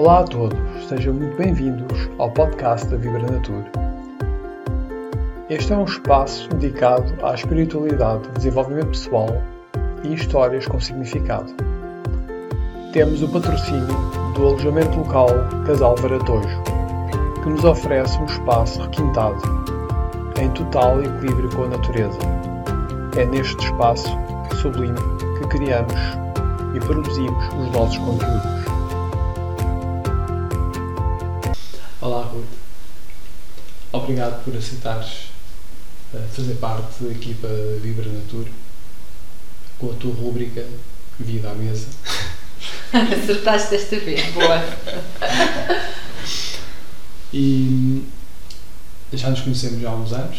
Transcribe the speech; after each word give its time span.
Olá 0.00 0.20
a 0.20 0.24
todos, 0.24 0.58
sejam 0.88 1.12
muito 1.12 1.36
bem-vindos 1.36 2.08
ao 2.16 2.30
podcast 2.30 2.88
da 2.88 2.96
Vibra 2.96 3.20
Natur. 3.20 3.62
Este 5.50 5.74
é 5.74 5.76
um 5.76 5.84
espaço 5.84 6.48
dedicado 6.54 7.14
à 7.22 7.34
espiritualidade, 7.34 8.26
desenvolvimento 8.30 8.86
pessoal 8.86 9.28
e 10.02 10.14
histórias 10.14 10.66
com 10.66 10.80
significado. 10.80 11.52
Temos 12.94 13.22
o 13.22 13.28
patrocínio 13.28 13.94
do 14.34 14.46
alojamento 14.46 15.00
local 15.00 15.28
Casal 15.66 15.94
Varatojo, 15.96 16.62
que 17.42 17.50
nos 17.50 17.62
oferece 17.62 18.18
um 18.20 18.24
espaço 18.24 18.80
requintado, 18.80 19.42
em 20.40 20.48
total 20.52 21.02
equilíbrio 21.02 21.50
com 21.54 21.64
a 21.64 21.68
natureza. 21.68 22.18
É 23.18 23.26
neste 23.26 23.62
espaço 23.62 24.08
sublime 24.62 24.98
que 25.38 25.46
criamos 25.48 25.92
e 26.74 26.80
produzimos 26.80 27.44
os 27.48 27.70
nossos 27.70 27.98
conteúdos. 27.98 28.59
Obrigado 34.10 34.44
por 34.44 34.56
aceitares 34.56 35.28
uh, 36.12 36.18
fazer 36.32 36.54
parte 36.54 37.04
da 37.04 37.12
equipa 37.12 37.46
Vibra 37.80 38.10
Natur 38.10 38.44
com 39.78 39.92
a 39.92 39.94
tua 39.94 40.12
rúbrica 40.12 40.66
Vida 41.20 41.48
à 41.48 41.54
Mesa. 41.54 41.86
Acertaste 42.92 43.70
desta 43.70 44.00
vez, 44.00 44.32
boa. 44.32 44.64
E 47.32 48.04
já 49.12 49.30
nos 49.30 49.42
conhecemos 49.42 49.80
já 49.80 49.90
há 49.90 49.94
uns 49.94 50.12
anos. 50.12 50.38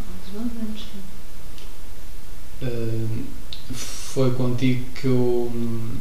Há 0.00 0.38
uns 0.40 0.50
anos, 0.56 0.80
sim. 0.80 2.66
Uh, 2.66 3.24
foi 3.72 4.34
contigo 4.34 4.84
que 4.96 5.06
eu 5.06 5.52
hum, 5.54 5.98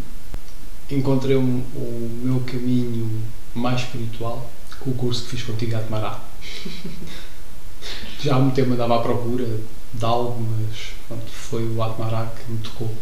encontrei 0.89 1.35
o, 1.35 1.41
o 1.41 2.19
meu 2.23 2.39
caminho 2.39 3.21
mais 3.53 3.81
espiritual 3.81 4.49
com 4.79 4.89
o 4.89 4.95
curso 4.95 5.25
que 5.25 5.29
fiz 5.29 5.43
contigo 5.43 5.75
a 5.75 5.79
Atmará. 5.79 6.32
Já 8.21 8.35
há 8.35 8.39
muito 8.39 8.55
tempo 8.55 8.73
andava 8.73 8.97
à 8.97 9.01
procura 9.01 9.45
de 9.93 10.05
algo, 10.05 10.41
mas 10.41 10.93
pronto, 11.07 11.29
foi 11.29 11.67
o 11.67 11.83
Atmará 11.83 12.25
que 12.27 12.51
me 12.51 12.57
tocou 12.59 12.95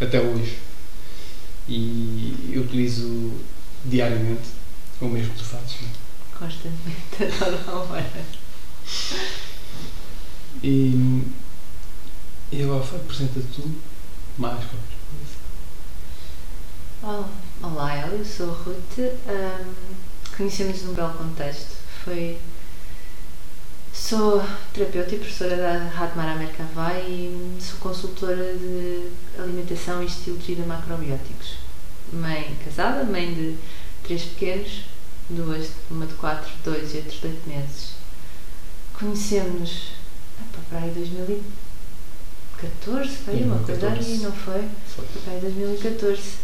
até 0.00 0.20
hoje. 0.20 0.58
E 1.68 2.50
eu 2.52 2.62
utilizo 2.62 3.32
diariamente 3.84 4.48
o 5.00 5.06
mesmo 5.06 5.32
que 5.32 5.38
tu 5.38 5.44
fazes. 5.44 5.76
Não 5.82 5.88
é? 5.88 5.92
Constantemente, 6.38 7.24
a 7.24 7.44
toda 7.44 7.72
hora. 7.72 8.24
E, 10.62 11.22
e 12.50 12.62
agora 12.62 12.82
apresenta-te 12.82 13.46
tu 13.54 13.70
mais 14.38 14.64
qualquer 14.64 14.98
coisa. 17.02 17.28
Olá, 17.62 18.06
eu 18.08 18.24
sou 18.24 18.50
a 18.50 18.54
Ruth. 18.54 18.98
Um, 18.98 19.74
Conhecemos 20.36 20.82
num 20.82 20.94
belo 20.94 21.14
contexto. 21.14 21.76
Foi. 22.04 22.38
Sou 23.94 24.42
terapeuta 24.72 25.14
e 25.14 25.18
professora 25.18 25.56
da 25.56 25.78
Radmara 25.88 26.34
Mercavai 26.34 27.06
e 27.08 27.56
sou 27.60 27.78
consultora 27.78 28.54
de 28.54 29.08
alimentação 29.38 30.02
e 30.02 30.06
estilo 30.06 30.36
de 30.36 30.54
vida 30.54 30.66
macrobióticos. 30.66 31.58
Mãe 32.12 32.58
casada, 32.64 33.04
mãe 33.04 33.32
de 33.32 33.56
três 34.02 34.24
pequenos, 34.24 34.86
duas, 35.30 35.68
uma 35.88 36.06
de 36.06 36.14
quatro, 36.14 36.50
dois 36.64 36.92
e 36.92 36.96
outros 36.96 37.20
de 37.20 37.28
oito 37.28 37.48
meses. 37.48 37.90
Conhecemos 38.98 39.92
para 40.68 40.80
aí 40.80 40.90
2014, 40.90 43.10
foi 43.10 43.44
uma 43.44 43.60
coisa 43.60 43.90
aí, 43.90 44.18
não 44.18 44.32
foi? 44.32 44.68
Foi. 44.88 45.06
Foi 45.06 45.22
para 45.22 45.34
aí 45.34 45.40
2014. 45.40 46.43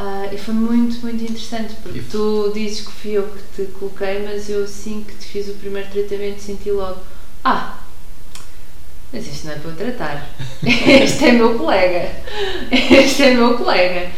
Ah, 0.00 0.28
e 0.32 0.38
foi 0.38 0.54
muito, 0.54 1.00
muito 1.00 1.22
interessante 1.24 1.74
porque 1.82 2.02
tu 2.08 2.52
dizes 2.54 2.82
que 2.86 2.92
fui 2.92 3.10
eu 3.12 3.24
que 3.24 3.64
te 3.66 3.72
coloquei, 3.72 4.22
mas 4.22 4.48
eu 4.48 4.62
assim 4.62 5.04
que 5.06 5.12
te 5.16 5.26
fiz 5.26 5.48
o 5.48 5.54
primeiro 5.54 5.88
tratamento 5.90 6.40
senti 6.40 6.70
logo: 6.70 7.00
Ah, 7.44 7.78
mas 9.12 9.26
isto 9.26 9.46
não 9.46 9.54
é 9.54 9.56
para 9.56 9.70
eu 9.70 9.76
tratar. 9.76 10.30
Este 10.62 11.24
é 11.24 11.32
meu 11.32 11.58
colega. 11.58 12.10
Este 12.70 13.22
é 13.24 13.34
meu 13.34 13.56
colega. 13.58 14.10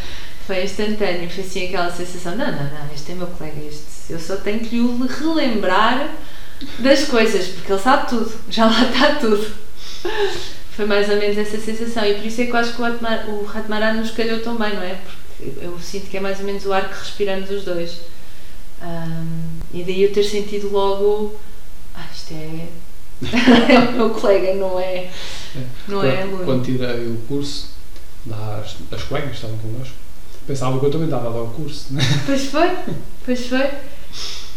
Foi 0.47 0.65
instantâneo, 0.65 1.31
foi 1.31 1.45
assim 1.45 1.69
aquela 1.69 1.91
sensação: 1.91 2.37
Não, 2.37 2.47
não, 2.51 2.65
não, 2.65 2.93
este 2.95 3.13
é 3.13 3.15
meu 3.15 3.29
colega. 3.29 3.61
Este, 3.67 4.13
eu 4.13 4.19
só 4.21 4.37
tenho 4.37 4.61
que 4.61 4.77
lhe 4.77 5.07
relembrar 5.07 6.11
das 6.81 7.05
coisas, 7.05 7.47
porque 7.49 7.73
ele 7.73 7.81
sabe 7.81 8.09
tudo, 8.09 8.33
já 8.51 8.67
lá 8.67 8.83
está 8.83 9.15
tudo. 9.15 9.51
Foi 10.77 10.85
mais 10.87 11.09
ou 11.09 11.17
menos 11.17 11.39
essa 11.39 11.59
sensação 11.59 12.05
e 12.05 12.15
por 12.15 12.27
isso 12.27 12.41
é 12.43 12.47
que 12.47 12.51
eu 12.53 12.57
acho 12.57 12.73
que 12.75 12.83
o 12.83 12.85
Ratmar- 12.85 13.29
o 13.31 13.45
Ratmará 13.45 13.95
nos 13.95 14.11
calhou 14.11 14.41
tão 14.41 14.57
bem, 14.57 14.75
não 14.75 14.83
é? 14.83 14.95
Porque 14.95 15.17
eu 15.61 15.78
sinto 15.81 16.09
que 16.09 16.17
é 16.17 16.21
mais 16.21 16.39
ou 16.41 16.47
menos 16.47 16.65
o 16.67 16.73
ar 16.73 16.89
que 16.89 16.99
respiramos 16.99 17.51
os 17.51 17.65
dois. 17.65 18.01
Ahm, 18.83 19.61
e 19.73 19.83
daí 19.83 20.03
eu 20.03 20.12
ter 20.12 20.25
sentido 20.25 20.71
logo, 20.71 21.34
ah, 21.95 22.06
isto 22.15 22.33
é, 22.33 22.69
é 23.73 23.78
o 23.91 23.93
meu 23.93 24.11
colega, 24.11 24.55
não 24.55 24.81
é, 24.81 25.11
não 25.87 26.03
é 26.03 26.17
quando, 26.17 26.23
aluno. 26.23 26.45
quando 26.45 26.65
tirei 26.65 27.06
o 27.06 27.17
curso, 27.28 27.71
lá 28.27 28.62
as, 28.65 28.77
as 28.91 29.03
colegas 29.05 29.31
que 29.31 29.37
estavam 29.37 29.59
connosco, 29.59 29.95
pensava 30.47 30.78
que 30.78 30.87
eu 30.87 30.91
também 30.91 31.06
estava 31.06 31.28
a 31.28 31.33
dar 31.33 31.43
o 31.43 31.51
curso. 31.51 31.93
Né? 31.93 32.03
Pois 32.27 32.45
foi, 32.47 32.71
pois 33.25 33.47
foi. 33.47 33.71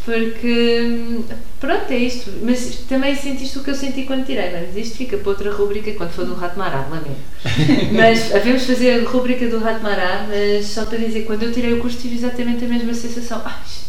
Porque, 0.05 1.21
pronto, 1.59 1.89
é 1.89 1.97
isto. 1.97 2.31
Mas 2.41 2.75
também 2.89 3.15
sentiste 3.15 3.57
o 3.57 3.63
que 3.63 3.69
eu 3.69 3.75
senti 3.75 4.03
quando 4.03 4.25
tirei, 4.25 4.51
mas 4.51 4.75
isto 4.75 4.97
fica 4.97 5.17
para 5.17 5.29
outra 5.29 5.51
rubrica 5.51 5.93
quando 5.93 6.11
for 6.11 6.25
do 6.25 6.35
Rato 6.35 6.59
Mará, 6.59 6.85
lamento. 6.89 7.21
Mas 7.93 8.33
havemos 8.35 8.65
fazer 8.65 8.99
a 8.99 9.09
rubrica 9.09 9.47
do 9.47 9.59
Rato 9.59 9.81
Mará, 9.81 10.25
mas 10.29 10.65
só 10.67 10.85
para 10.85 10.97
dizer, 10.97 11.23
quando 11.23 11.43
eu 11.43 11.51
tirei 11.51 11.73
o 11.73 11.79
curso 11.79 11.99
tive 11.99 12.15
exatamente 12.15 12.65
a 12.65 12.67
mesma 12.67 12.93
sensação. 12.93 13.41
Ah, 13.45 13.61
isto, 13.65 13.85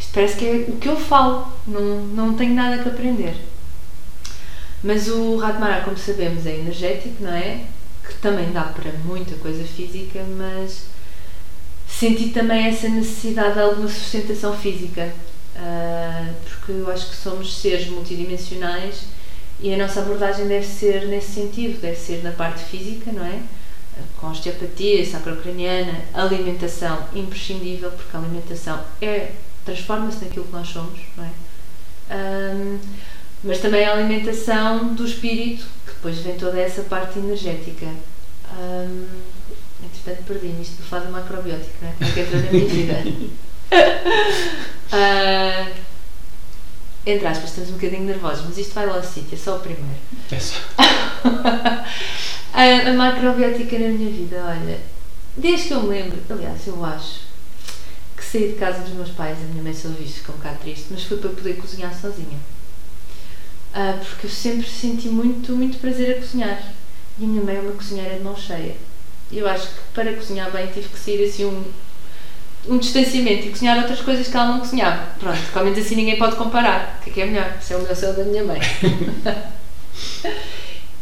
isto 0.00 0.12
parece 0.12 0.36
que 0.36 0.46
é 0.46 0.64
o 0.68 0.76
que 0.76 0.88
eu 0.88 0.96
falo, 0.96 1.48
não, 1.66 2.00
não 2.06 2.34
tenho 2.34 2.54
nada 2.54 2.82
que 2.82 2.88
aprender. 2.88 3.34
Mas 4.82 5.08
o 5.08 5.36
Rato 5.36 5.60
Mará, 5.60 5.82
como 5.82 5.96
sabemos, 5.96 6.46
é 6.46 6.56
energético, 6.56 7.22
não 7.22 7.32
é? 7.32 7.64
Que 8.06 8.14
também 8.14 8.50
dá 8.50 8.62
para 8.62 8.92
muita 9.04 9.34
coisa 9.36 9.62
física, 9.64 10.24
mas 10.36 10.86
senti 11.98 12.30
também 12.30 12.66
essa 12.66 12.88
necessidade 12.88 13.54
de 13.54 13.60
alguma 13.60 13.88
sustentação 13.88 14.56
física, 14.56 15.12
ah, 15.56 16.32
porque 16.44 16.72
eu 16.72 16.90
acho 16.90 17.10
que 17.10 17.16
somos 17.16 17.58
seres 17.58 17.88
multidimensionais 17.88 19.06
e 19.60 19.74
a 19.74 19.76
nossa 19.76 20.00
abordagem 20.00 20.46
deve 20.46 20.66
ser 20.66 21.06
nesse 21.06 21.32
sentido, 21.32 21.80
deve 21.80 21.96
ser 21.96 22.22
na 22.22 22.32
parte 22.32 22.64
física, 22.64 23.12
não 23.12 23.24
é? 23.24 23.40
Com 24.18 24.28
osteopatia, 24.28 25.04
sacrocraniana, 25.04 26.00
alimentação 26.14 27.06
imprescindível, 27.14 27.90
porque 27.90 28.16
a 28.16 28.20
alimentação 28.20 28.80
é, 29.02 29.32
transforma-se 29.64 30.24
naquilo 30.24 30.46
que 30.46 30.52
nós 30.52 30.68
somos, 30.68 31.00
não 31.16 31.24
é? 31.24 31.30
Ahm, 32.10 32.78
mas 33.44 33.58
também 33.58 33.84
a 33.84 33.92
alimentação 33.92 34.94
do 34.94 35.04
espírito, 35.04 35.66
que 35.86 35.92
depois 35.92 36.18
vem 36.18 36.36
toda 36.36 36.58
essa 36.58 36.82
parte 36.82 37.18
energética. 37.18 37.86
Ahm, 38.58 39.06
entretanto, 40.00 40.26
perdi-me 40.26 40.62
isto 40.62 40.76
do 40.76 40.82
fado 40.82 41.10
macrobiótico, 41.10 41.76
não 41.82 41.88
é? 41.88 41.92
Como 41.92 42.10
é 42.10 42.12
que 42.12 42.20
entrou 42.20 42.42
na 42.42 42.50
minha 42.50 42.66
vida? 42.66 43.40
Ah, 44.92 45.70
entre 47.06 47.24
aspas, 47.24 47.50
estamos 47.50 47.70
um 47.70 47.74
bocadinho 47.74 48.02
nervosos, 48.02 48.44
mas 48.44 48.58
isto 48.58 48.74
vai 48.74 48.86
lá 48.86 48.96
ao 48.96 49.04
sítio, 49.04 49.34
é 49.34 49.36
só 49.36 49.56
o 49.56 49.60
primeiro. 49.60 50.00
É 50.32 50.40
só. 50.40 50.56
a, 52.52 52.64
a 52.90 52.92
macrobiótica 52.94 53.78
na 53.78 53.86
minha 53.88 54.10
vida, 54.10 54.44
olha, 54.44 54.80
desde 55.36 55.68
que 55.68 55.74
eu 55.74 55.82
me 55.84 55.90
lembro, 55.90 56.18
aliás, 56.28 56.66
eu 56.66 56.84
acho 56.84 57.20
que 58.16 58.24
saí 58.24 58.48
de 58.48 58.58
casa 58.58 58.82
dos 58.82 58.94
meus 58.94 59.10
pais, 59.10 59.38
a 59.38 59.44
minha 59.52 59.62
mãe 59.62 59.72
só 59.72 59.88
viu 59.90 60.06
ficou 60.08 60.34
um 60.34 60.38
bocado 60.38 60.58
triste, 60.58 60.86
mas 60.90 61.04
foi 61.04 61.18
para 61.18 61.30
poder 61.30 61.54
cozinhar 61.54 61.94
sozinha. 61.94 62.38
Ah, 63.72 63.96
porque 64.04 64.26
eu 64.26 64.30
sempre 64.30 64.68
senti 64.68 65.08
muito, 65.08 65.52
muito 65.52 65.78
prazer 65.78 66.16
a 66.16 66.20
cozinhar. 66.20 66.60
E 67.18 67.24
a 67.24 67.26
minha 67.26 67.42
mãe 67.42 67.56
é 67.56 67.60
uma 67.60 67.72
cozinheira 67.72 68.16
de 68.16 68.24
mão 68.24 68.36
cheia. 68.36 68.76
Eu 69.32 69.48
acho 69.48 69.68
que 69.68 69.80
para 69.94 70.12
cozinhar 70.14 70.50
bem 70.50 70.66
tive 70.66 70.88
que 70.88 70.98
sair 70.98 71.24
assim 71.24 71.44
um, 71.44 71.64
um 72.68 72.78
distanciamento 72.78 73.46
e 73.46 73.50
cozinhar 73.50 73.78
outras 73.78 74.00
coisas 74.00 74.28
que 74.28 74.36
ela 74.36 74.48
não 74.48 74.60
cozinhava. 74.60 75.08
Pronto, 75.18 75.38
pelo 75.52 75.64
menos 75.64 75.78
assim 75.78 75.96
ninguém 75.96 76.18
pode 76.18 76.36
comparar. 76.36 76.98
O 77.00 77.04
que 77.04 77.10
é 77.10 77.12
que 77.12 77.20
é 77.20 77.26
melhor? 77.26 77.56
Se 77.60 77.74
é 77.74 77.76
o 77.76 77.82
meu 77.82 77.94
céu 77.94 78.12
da 78.12 78.24
minha 78.24 78.44
mãe. 78.44 78.60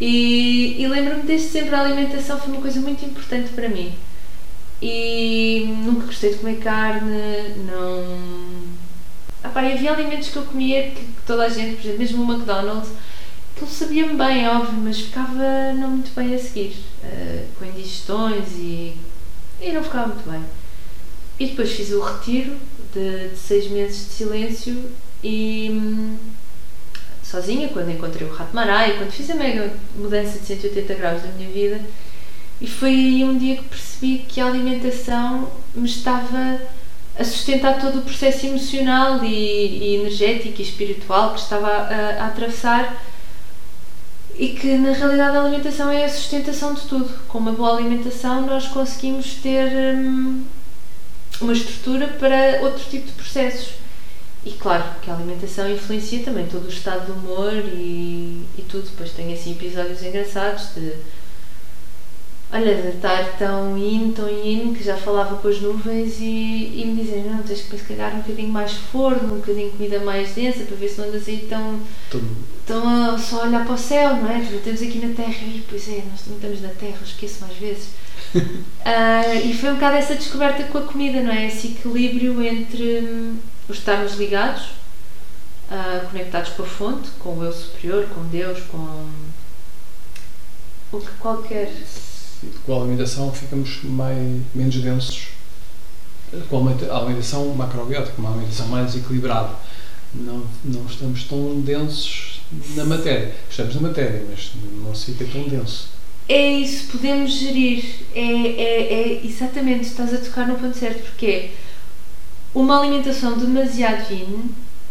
E, 0.01 0.81
e 0.81 0.87
lembro-me 0.87 1.23
desde 1.23 1.49
sempre 1.49 1.75
a 1.75 1.81
alimentação 1.81 2.39
foi 2.39 2.53
uma 2.53 2.63
coisa 2.63 2.81
muito 2.81 3.05
importante 3.05 3.51
para 3.51 3.69
mim. 3.69 3.95
E 4.81 5.75
nunca 5.85 6.07
gostei 6.07 6.31
de 6.31 6.39
comer 6.39 6.59
carne, 6.59 7.55
não. 7.67 8.69
Ah, 9.43 9.49
pá, 9.49 9.61
havia 9.61 9.93
alimentos 9.93 10.29
que 10.29 10.37
eu 10.37 10.45
comia 10.45 10.91
que, 10.91 11.01
que 11.01 11.23
toda 11.27 11.45
a 11.45 11.49
gente, 11.49 11.77
por 11.77 11.81
exemplo, 11.81 11.99
mesmo 11.99 12.23
o 12.23 12.33
McDonald's, 12.33 12.91
que 13.57 13.65
ele 13.65 13.71
sabia-me 13.71 14.15
bem, 14.15 14.49
óbvio, 14.49 14.81
mas 14.81 15.01
ficava 15.01 15.73
não 15.75 15.91
muito 15.91 16.15
bem 16.15 16.35
a 16.35 16.39
seguir, 16.39 16.77
eh, 17.13 17.45
com 17.59 17.65
indigestões 17.65 18.49
e, 18.57 18.97
e 19.61 19.73
não 19.73 19.83
ficava 19.83 20.09
muito 20.09 20.29
bem. 20.29 20.43
E 21.39 21.47
depois 21.47 21.73
fiz 21.73 21.91
o 21.91 22.01
retiro 22.01 22.57
de, 22.93 23.29
de 23.29 23.37
seis 23.37 23.69
meses 23.71 24.07
de 24.07 24.13
silêncio 24.13 24.91
e 25.23 25.71
hum, 25.71 26.17
sozinha, 27.23 27.69
quando 27.69 27.91
encontrei 27.91 28.27
o 28.27 28.33
Rato 28.33 28.55
Mará 28.55 28.89
e 28.89 28.97
quando 28.97 29.11
fiz 29.11 29.31
a 29.31 29.35
mega 29.35 29.73
mudança 29.97 30.39
de 30.39 30.47
180 30.47 30.95
graus 30.95 31.23
da 31.23 31.29
minha 31.29 31.51
vida. 31.51 31.81
E 32.61 32.67
foi 32.67 32.91
aí 32.91 33.25
um 33.25 33.39
dia 33.39 33.57
que 33.57 33.65
percebi 33.65 34.25
que 34.29 34.41
a 34.41 34.47
alimentação 34.47 35.51
me 35.75 35.89
estava 35.89 36.61
a 37.19 37.25
sustentar 37.25 37.81
todo 37.81 37.99
o 37.99 38.03
processo 38.03 38.47
emocional 38.47 39.23
e, 39.25 39.29
e 39.29 39.97
energético 39.97 40.61
e 40.61 40.65
espiritual 40.65 41.35
que 41.35 41.41
estava 41.41 41.69
a, 41.69 42.23
a, 42.23 42.27
atravessar 42.27 43.03
e 44.39 44.51
que 44.51 44.79
na 44.79 44.93
realidade 44.93 45.37
a 45.37 45.43
alimentação 45.43 45.91
é 45.91 46.05
a 46.05 46.09
sustentação 46.09 46.73
de 46.73 46.83
tudo. 46.83 47.13
Com 47.27 47.39
uma 47.39 47.53
boa 47.53 47.77
alimentação 47.77 48.47
nós 48.47 48.69
conseguimos 48.69 49.35
ter 49.35 49.97
hum, 49.97 50.45
uma 51.41 51.53
estrutura 51.53 52.07
para 52.07 52.63
outro 52.63 52.85
tipo 52.89 53.07
de 53.07 53.13
processos. 53.13 53.75
E 54.45 54.53
claro 54.53 54.85
que 55.03 55.11
a 55.11 55.15
alimentação 55.15 55.69
influencia 55.69 56.25
também 56.25 56.47
todo 56.47 56.67
o 56.67 56.69
estado 56.69 57.07
de 57.07 57.13
humor 57.13 57.53
e, 57.53 58.45
e 58.57 58.63
tudo. 58.69 58.89
Depois 58.89 59.11
tem 59.11 59.35
assim 59.35 59.53
episódios 59.53 60.03
engraçados 60.05 60.73
de 60.75 60.93
olha, 62.51 62.75
de 62.75 62.89
estar 62.97 63.37
tão 63.39 63.77
in, 63.77 64.13
tão 64.13 64.29
in, 64.29 64.73
que 64.73 64.83
já 64.83 64.97
falava 64.97 65.37
com 65.37 65.49
as 65.49 65.61
nuvens 65.61 66.19
e, 66.19 66.81
e 66.81 66.85
me 66.87 67.03
dizem, 67.03 67.25
não, 67.25 67.43
tens 67.43 67.63
que 67.63 67.77
se 67.77 67.85
calhar 67.85 68.15
um 68.15 68.21
bocadinho 68.21 68.49
mais 68.49 68.73
forno, 68.73 69.35
um 69.35 69.37
bocadinho 69.39 69.71
de 69.71 69.77
comida 69.77 70.01
mais 70.01 70.35
densa, 70.35 70.65
para 70.65 70.77
ver 70.77 70.89
se 70.89 70.99
não 70.99 71.09
andas 71.09 71.29
aí 71.29 71.47
tão, 71.49 71.81
tão 72.67 72.89
a 72.89 73.19
só 73.19 73.45
olhar 73.45 73.65
para 73.65 73.75
o 73.75 73.79
céu, 73.79 74.17
não 74.17 74.31
é? 74.31 74.41
Estamos 74.41 74.81
aqui 74.81 74.99
na 74.99 75.15
Terra 75.15 75.45
e, 75.45 75.65
pois 75.69 75.89
é, 75.89 76.03
nós 76.11 76.23
também 76.23 76.37
estamos 76.37 76.63
na 76.63 76.69
Terra, 76.71 76.99
esqueço 77.05 77.43
mais 77.43 77.57
vezes. 77.57 77.89
uh, 78.35 79.45
e 79.45 79.53
foi 79.55 79.71
um 79.71 79.75
bocado 79.75 79.97
essa 79.97 80.15
descoberta 80.15 80.65
com 80.65 80.79
a 80.79 80.83
comida, 80.83 81.21
não 81.21 81.33
é? 81.33 81.49
Esse 81.49 81.69
equilíbrio 81.69 82.43
entre 82.43 83.01
hum, 83.01 83.37
os 83.69 83.77
estarmos 83.77 84.15
ligados, 84.15 84.71
uh, 85.71 86.09
conectados 86.11 86.51
com 86.51 86.63
a 86.63 86.67
fonte, 86.67 87.11
com 87.19 87.37
o 87.37 87.45
eu 87.45 87.53
superior, 87.53 88.07
com 88.07 88.25
Deus, 88.25 88.61
com 88.71 89.07
o 90.91 91.01
que 91.01 91.11
qualquer 91.19 91.71
com 92.65 92.75
a 92.75 92.81
alimentação 92.83 93.33
ficamos 93.33 93.83
mais, 93.85 94.43
menos 94.55 94.77
densos. 94.77 95.29
Com 96.49 96.69
a 96.69 96.97
alimentação 96.97 97.47
macrobiótica, 97.55 98.15
uma 98.19 98.31
alimentação 98.31 98.69
mais 98.69 98.95
equilibrada. 98.95 99.55
Não, 100.15 100.45
não 100.65 100.87
estamos 100.87 101.25
tão 101.25 101.61
densos 101.61 102.41
na 102.75 102.85
matéria. 102.85 103.35
Estamos 103.51 103.75
na 103.75 103.81
matéria, 103.89 104.25
mas 104.31 104.53
não 104.85 104.95
fica 104.95 105.25
tão 105.25 105.43
denso. 105.49 105.89
É 106.29 106.51
isso, 106.51 106.93
podemos 106.93 107.33
gerir. 107.33 107.85
É, 108.15 108.21
é, 108.21 108.93
é 108.93 109.27
exatamente, 109.27 109.89
estás 109.89 110.13
a 110.13 110.19
tocar 110.19 110.47
no 110.47 110.57
ponto 110.57 110.77
certo, 110.77 111.03
porque 111.05 111.51
uma 112.55 112.81
alimentação 112.81 113.39
demasiado 113.39 114.07
fina, 114.07 114.45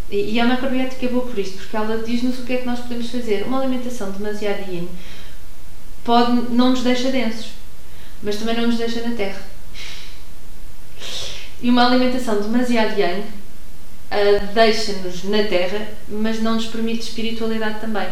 e 0.09 0.39
a 0.39 0.45
macrobiótica 0.45 1.05
é 1.05 1.09
boa 1.09 1.25
por 1.25 1.37
isto, 1.37 1.57
porque 1.57 1.75
ela 1.75 2.01
diz-nos 2.01 2.39
o 2.39 2.43
que 2.43 2.53
é 2.53 2.57
que 2.57 2.65
nós 2.65 2.79
podemos 2.79 3.09
fazer. 3.09 3.43
Uma 3.43 3.59
alimentação 3.59 4.09
demasiado 4.11 4.71
yin 4.71 4.87
pode, 6.07 6.53
não 6.53 6.69
nos 6.71 6.83
deixa 6.83 7.11
densos, 7.11 7.49
mas 8.23 8.37
também 8.37 8.55
não 8.55 8.67
nos 8.67 8.77
deixa 8.77 9.01
na 9.01 9.13
terra. 9.13 9.41
E 11.61 11.69
uma 11.69 11.85
alimentação 11.85 12.41
demasiado 12.41 12.97
yang 12.97 13.19
uh, 13.19 14.53
deixa-nos 14.53 15.25
na 15.25 15.43
terra, 15.43 15.85
mas 16.07 16.41
não 16.41 16.55
nos 16.55 16.67
permite 16.67 17.01
espiritualidade 17.01 17.81
também. 17.81 18.07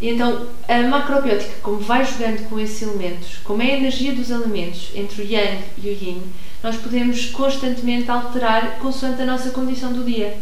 E 0.00 0.10
então, 0.10 0.46
a 0.68 0.82
macrobiótica, 0.82 1.54
como 1.62 1.78
vai 1.78 2.04
jogando 2.04 2.46
com 2.50 2.60
esses 2.60 2.82
elementos, 2.82 3.38
como 3.42 3.62
é 3.62 3.72
a 3.72 3.76
energia 3.78 4.14
dos 4.14 4.30
elementos 4.30 4.90
entre 4.94 5.22
o 5.22 5.24
yang 5.24 5.64
e 5.82 5.88
o 5.88 5.92
yin, 5.92 6.22
nós 6.62 6.76
podemos 6.76 7.30
constantemente 7.30 8.10
alterar 8.10 8.78
consoante 8.78 9.22
a 9.22 9.26
nossa 9.26 9.50
condição 9.50 9.92
do 9.92 10.04
dia. 10.04 10.36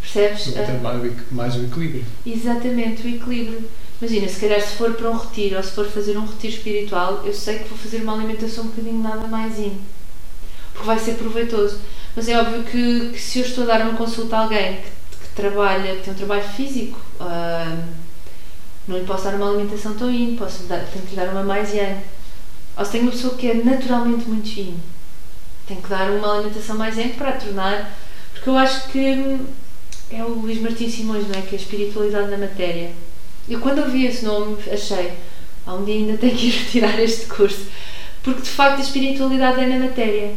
Percebes? 0.00 0.54
Mais, 0.80 1.12
mais 1.32 1.56
o 1.56 1.64
equilíbrio. 1.64 2.04
Exatamente, 2.24 3.02
o 3.02 3.08
equilíbrio. 3.08 3.68
Imagina, 4.00 4.28
se 4.28 4.40
calhar 4.40 4.60
se 4.62 4.76
for 4.76 4.94
para 4.94 5.10
um 5.10 5.16
retiro 5.16 5.58
ou 5.58 5.62
se 5.62 5.72
for 5.72 5.84
fazer 5.84 6.16
um 6.16 6.24
retiro 6.24 6.54
espiritual, 6.54 7.20
eu 7.22 7.34
sei 7.34 7.58
que 7.58 7.68
vou 7.68 7.76
fazer 7.76 7.98
uma 7.98 8.14
alimentação 8.14 8.64
um 8.64 8.68
bocadinho 8.68 9.02
nada 9.02 9.28
mais 9.28 9.58
in. 9.58 9.78
Porque 10.72 10.86
vai 10.86 10.98
ser 10.98 11.16
proveitoso. 11.16 11.78
Mas 12.16 12.26
é 12.26 12.40
óbvio 12.40 12.64
que, 12.64 13.10
que 13.10 13.20
se 13.20 13.40
eu 13.40 13.44
estou 13.44 13.64
a 13.64 13.66
dar 13.66 13.82
uma 13.82 13.98
consulta 13.98 14.36
a 14.36 14.40
alguém 14.40 14.76
que, 14.76 15.28
que 15.28 15.34
trabalha, 15.34 15.96
que 15.96 16.02
tem 16.02 16.14
um 16.14 16.16
trabalho 16.16 16.42
físico, 16.42 16.98
uh, 17.20 17.84
não 18.88 18.96
lhe 18.96 19.04
posso 19.04 19.24
dar 19.24 19.34
uma 19.34 19.50
alimentação 19.50 19.92
tão 19.92 20.10
in, 20.10 20.34
posso 20.34 20.62
dar, 20.62 20.82
tenho 20.86 21.04
que 21.04 21.10
lhe 21.10 21.20
dar 21.20 21.30
uma 21.32 21.42
mais 21.42 21.74
yang. 21.74 22.00
Ou 22.78 22.84
se 22.86 22.92
tenho 22.92 23.04
uma 23.04 23.12
pessoa 23.12 23.34
que 23.34 23.50
é 23.50 23.54
naturalmente 23.54 24.26
muito 24.26 24.48
fino, 24.48 24.80
tenho 25.66 25.82
que 25.82 25.88
dar 25.90 26.10
uma 26.10 26.36
alimentação 26.36 26.74
mais 26.78 26.96
yang 26.96 27.12
para 27.12 27.28
a 27.28 27.32
tornar. 27.32 27.92
Porque 28.32 28.48
eu 28.48 28.56
acho 28.56 28.88
que 28.88 28.98
hum, 28.98 29.46
é 30.10 30.24
o 30.24 30.28
Luís 30.30 30.58
Martins 30.58 30.94
Simões, 30.94 31.28
não 31.28 31.38
é? 31.38 31.42
Que 31.42 31.54
é 31.54 31.58
a 31.58 31.60
espiritualidade 31.60 32.30
na 32.30 32.38
matéria 32.38 32.92
eu 33.50 33.60
quando 33.60 33.80
ouvi 33.80 34.06
esse 34.06 34.24
nome 34.24 34.56
achei, 34.72 35.12
há 35.66 35.74
um 35.74 35.84
dia 35.84 35.96
ainda 35.96 36.16
tenho 36.16 36.36
que 36.36 36.46
ir 36.46 36.50
retirar 36.64 37.00
este 37.00 37.26
curso, 37.26 37.66
porque 38.22 38.42
de 38.42 38.48
facto 38.48 38.78
a 38.78 38.82
espiritualidade 38.82 39.60
é 39.60 39.66
na 39.66 39.78
matéria. 39.86 40.34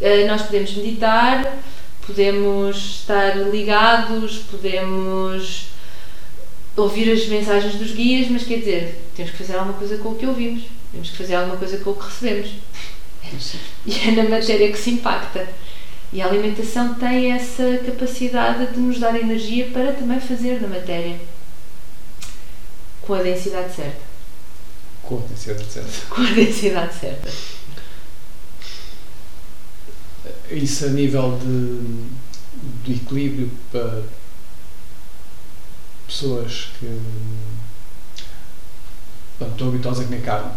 Uh, 0.00 0.26
nós 0.26 0.42
podemos 0.42 0.74
meditar, 0.74 1.58
podemos 2.06 2.76
estar 2.76 3.36
ligados, 3.50 4.38
podemos 4.50 5.66
ouvir 6.74 7.12
as 7.12 7.26
mensagens 7.26 7.74
dos 7.74 7.92
guias, 7.92 8.28
mas 8.30 8.44
quer 8.44 8.58
dizer, 8.58 9.04
temos 9.14 9.32
que 9.32 9.36
fazer 9.36 9.56
alguma 9.56 9.74
coisa 9.74 9.98
com 9.98 10.08
o 10.08 10.14
que 10.14 10.26
ouvimos, 10.26 10.62
temos 10.90 11.10
que 11.10 11.16
fazer 11.18 11.34
alguma 11.34 11.58
coisa 11.58 11.76
com 11.76 11.90
o 11.90 11.94
que 11.94 12.04
recebemos. 12.04 12.50
E 13.84 14.08
é 14.08 14.12
na 14.12 14.28
matéria 14.28 14.70
que 14.70 14.78
se 14.78 14.90
impacta. 14.90 15.48
E 16.12 16.22
a 16.22 16.26
alimentação 16.26 16.94
tem 16.94 17.32
essa 17.32 17.80
capacidade 17.84 18.72
de 18.72 18.78
nos 18.78 19.00
dar 19.00 19.18
energia 19.18 19.70
para 19.72 19.92
também 19.92 20.20
fazer 20.20 20.60
na 20.60 20.68
matéria 20.68 21.16
com 23.02 23.14
a 23.14 23.22
densidade 23.22 23.74
certa. 23.74 24.00
Com 25.02 25.18
a 25.18 25.20
densidade 25.20 25.64
certa. 25.64 25.90
Com 26.08 26.22
a 26.22 26.30
densidade 26.30 26.94
certa. 26.94 27.30
Isso 30.50 30.84
a 30.84 30.88
nível 30.88 31.38
de, 31.38 32.04
de 32.84 32.92
equilíbrio 33.02 33.50
para 33.70 34.02
pessoas 36.06 36.68
que 36.78 37.00
portanto, 39.38 39.52
estão 39.52 39.68
habituadas 39.68 40.00
a 40.00 40.04
comer 40.04 40.22
carne. 40.22 40.52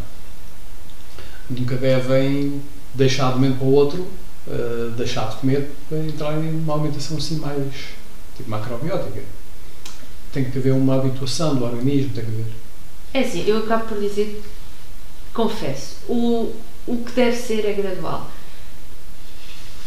Nunca 1.49 1.75
devem 1.77 2.61
deixar 2.93 3.29
de 3.29 3.37
um 3.37 3.41
momento 3.41 3.57
para 3.57 3.67
o 3.67 3.71
outro, 3.71 4.07
uh, 4.47 4.91
deixar 4.91 5.29
de 5.29 5.37
comer 5.37 5.71
para 5.89 5.97
entrar 5.99 6.33
em 6.33 6.49
uma 6.59 6.73
alimentação 6.73 7.17
assim 7.17 7.37
mais 7.37 7.73
tipo 8.35 8.49
macrobiótica 8.49 9.21
tem 10.35 10.43
que 10.51 10.57
haver 10.57 10.73
uma 10.73 10.95
habituação 10.95 11.55
do 11.55 11.63
organismo, 11.63 12.13
tem 12.13 12.25
que 12.25 12.31
haver. 12.31 12.45
É 13.13 13.19
assim, 13.21 13.45
eu 13.47 13.59
acabo 13.59 13.85
por 13.85 13.99
dizer, 13.99 14.43
confesso, 15.33 15.95
o, 16.09 16.53
o 16.85 16.97
que 16.97 17.13
deve 17.13 17.37
ser 17.37 17.65
é 17.65 17.71
gradual. 17.71 18.29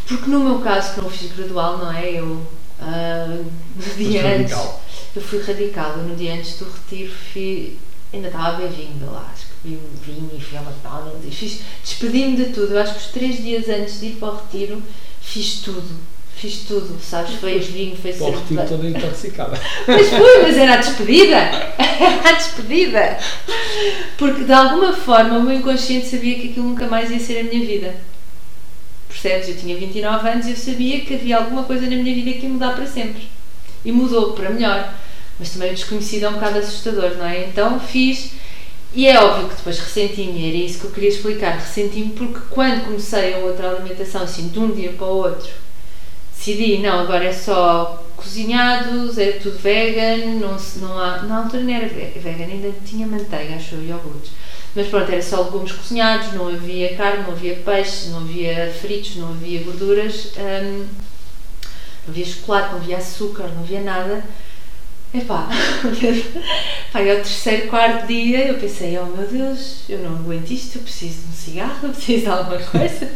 Porque 0.07 0.31
no 0.31 0.41
meu 0.41 0.61
caso, 0.61 0.95
que 0.95 1.01
não 1.03 1.11
fiz 1.11 1.31
gradual, 1.33 1.77
não 1.77 1.93
é? 1.93 2.13
Eu, 2.13 2.25
uh, 2.25 3.51
no 3.77 3.95
dia 3.95 4.27
antes. 4.27 4.53
Radical. 4.53 4.83
Eu 5.15 5.23
fui 5.23 5.43
radical. 5.43 5.91
Eu, 5.99 6.05
no 6.05 6.17
dia 6.17 6.35
antes 6.35 6.57
do 6.57 6.65
retiro, 6.65 7.13
fui, 7.31 7.77
ainda 8.11 8.29
estava 8.29 8.49
a 8.49 8.53
beber 8.53 8.71
vinho 8.71 9.13
lá. 9.13 9.31
Acho 9.31 9.45
que 9.45 9.69
bebi 9.69 9.83
um 9.85 10.01
vinho 10.03 10.31
e 10.35 10.41
fui 10.41 10.57
a 10.57 10.63
McDonald's 10.63 11.27
e 11.27 11.31
fiz. 11.31 11.61
Despedi-me 11.85 12.37
de 12.39 12.47
tudo. 12.55 12.73
Eu 12.73 12.81
acho 12.81 12.95
que 12.95 13.01
os 13.01 13.07
três 13.09 13.37
dias 13.37 13.69
antes 13.69 14.01
de 14.01 14.07
ir 14.07 14.17
para 14.17 14.29
o 14.29 14.37
retiro, 14.37 14.83
fiz 15.21 15.61
tudo 15.61 16.18
Fiz 16.39 16.59
tudo, 16.69 16.97
sabes? 17.03 17.35
Foi 17.35 17.59
vinho, 17.59 17.97
foi 17.97 18.13
cerveja. 18.13 18.31
Para 18.31 18.55
o 18.55 18.61
retiro 18.61 18.69
toda 18.69 18.89
intoxicada. 18.89 19.61
Mas 19.89 20.09
foi, 20.09 20.43
mas 20.43 20.57
era 20.57 20.75
a 20.75 20.77
despedida. 20.77 21.35
Era 21.35 22.29
a 22.31 22.33
despedida. 22.33 23.19
Porque 24.17 24.45
de 24.45 24.53
alguma 24.53 24.93
forma 24.93 25.39
o 25.39 25.43
meu 25.43 25.59
inconsciente 25.59 26.07
sabia 26.07 26.39
que 26.39 26.51
aquilo 26.51 26.69
nunca 26.69 26.87
mais 26.87 27.11
ia 27.11 27.19
ser 27.19 27.41
a 27.41 27.43
minha 27.43 27.67
vida. 27.67 27.97
Percebes? 29.09 29.49
Eu 29.49 29.57
tinha 29.57 29.77
29 29.77 30.29
anos 30.29 30.47
e 30.47 30.51
eu 30.51 30.57
sabia 30.57 31.01
que 31.01 31.15
havia 31.15 31.39
alguma 31.39 31.65
coisa 31.65 31.83
na 31.83 31.97
minha 31.97 32.15
vida 32.15 32.39
que 32.39 32.47
ia 32.47 32.49
mudar 32.49 32.73
para 32.77 32.87
sempre. 32.87 33.27
E 33.85 33.91
mudou 33.91 34.33
para 34.35 34.51
melhor. 34.51 34.95
Mas 35.41 35.51
também 35.51 35.73
o 35.73 35.75
desconhecido 35.75 36.27
é 36.27 36.29
um 36.29 36.35
bocado 36.35 36.59
assustador, 36.61 37.17
não 37.17 37.27
é? 37.27 37.47
Então 37.47 37.81
fiz. 37.81 38.31
E 38.95 39.09
é 39.09 39.21
óbvio 39.21 39.49
que 39.49 39.57
depois 39.57 39.79
ressenti-me, 39.81 40.49
era 40.49 40.57
isso 40.57 40.79
que 40.79 40.85
eu 40.85 40.91
queria 40.93 41.09
explicar. 41.09 41.57
Ressenti-me 41.57 42.11
porque 42.11 42.39
quando 42.49 42.85
comecei 42.85 43.35
a 43.35 43.39
outra 43.39 43.71
alimentação, 43.71 44.23
assim, 44.23 44.49
de 44.49 44.59
um 44.59 44.71
dia 44.71 44.93
para 44.93 45.07
o 45.07 45.17
outro, 45.17 45.51
decidi, 46.39 46.79
não, 46.79 47.01
agora 47.01 47.25
é 47.25 47.33
só 47.33 48.05
cozinhados, 48.17 49.19
é 49.19 49.33
tudo 49.33 49.59
vegan, 49.59 50.39
não, 50.39 50.57
não 50.77 50.99
há, 50.99 51.23
na 51.23 51.39
altura 51.39 51.63
não 51.63 51.75
era 51.75 51.89
vegan, 51.89 52.45
ainda 52.45 52.73
tinha 52.85 53.07
manteiga, 53.07 53.57
acho 53.57 53.75
eu, 53.75 53.85
iogurtes. 53.85 54.33
Mas 54.75 54.87
pronto, 54.89 55.11
era 55.11 55.23
só 55.23 55.43
legumes 55.43 55.73
cozinhados, 55.73 56.33
não 56.35 56.49
havia 56.49 56.95
carne, 56.97 57.25
não 57.25 57.33
havia 57.33 57.57
peixe, 57.57 58.09
não 58.09 58.19
havia 58.19 58.73
fritos, 58.81 59.17
não 59.17 59.31
havia 59.31 59.63
gorduras, 59.63 60.33
hum, 60.37 60.87
não 62.07 62.11
havia 62.11 62.27
chocolate, 62.27 62.73
não 62.73 62.79
havia 62.79 62.99
açúcar, 62.99 63.49
não 63.49 63.63
havia 63.63 63.81
nada. 63.81 64.25
Epá, 65.13 65.49
pá, 66.93 67.03
e 67.03 67.11
ao 67.11 67.17
terceiro, 67.17 67.69
quarto 67.69 68.07
dia 68.07 68.47
eu 68.47 68.59
pensei, 68.59 68.99
oh 68.99 69.07
meu 69.07 69.27
Deus, 69.27 69.85
eu 69.89 70.01
não 70.01 70.17
aguento 70.17 70.51
isto, 70.51 70.77
eu 70.77 70.83
preciso 70.83 71.23
de 71.23 71.29
um 71.29 71.33
cigarro, 71.33 71.89
preciso 71.95 72.25
de 72.25 72.29
alguma 72.29 72.59
coisa. 72.59 73.11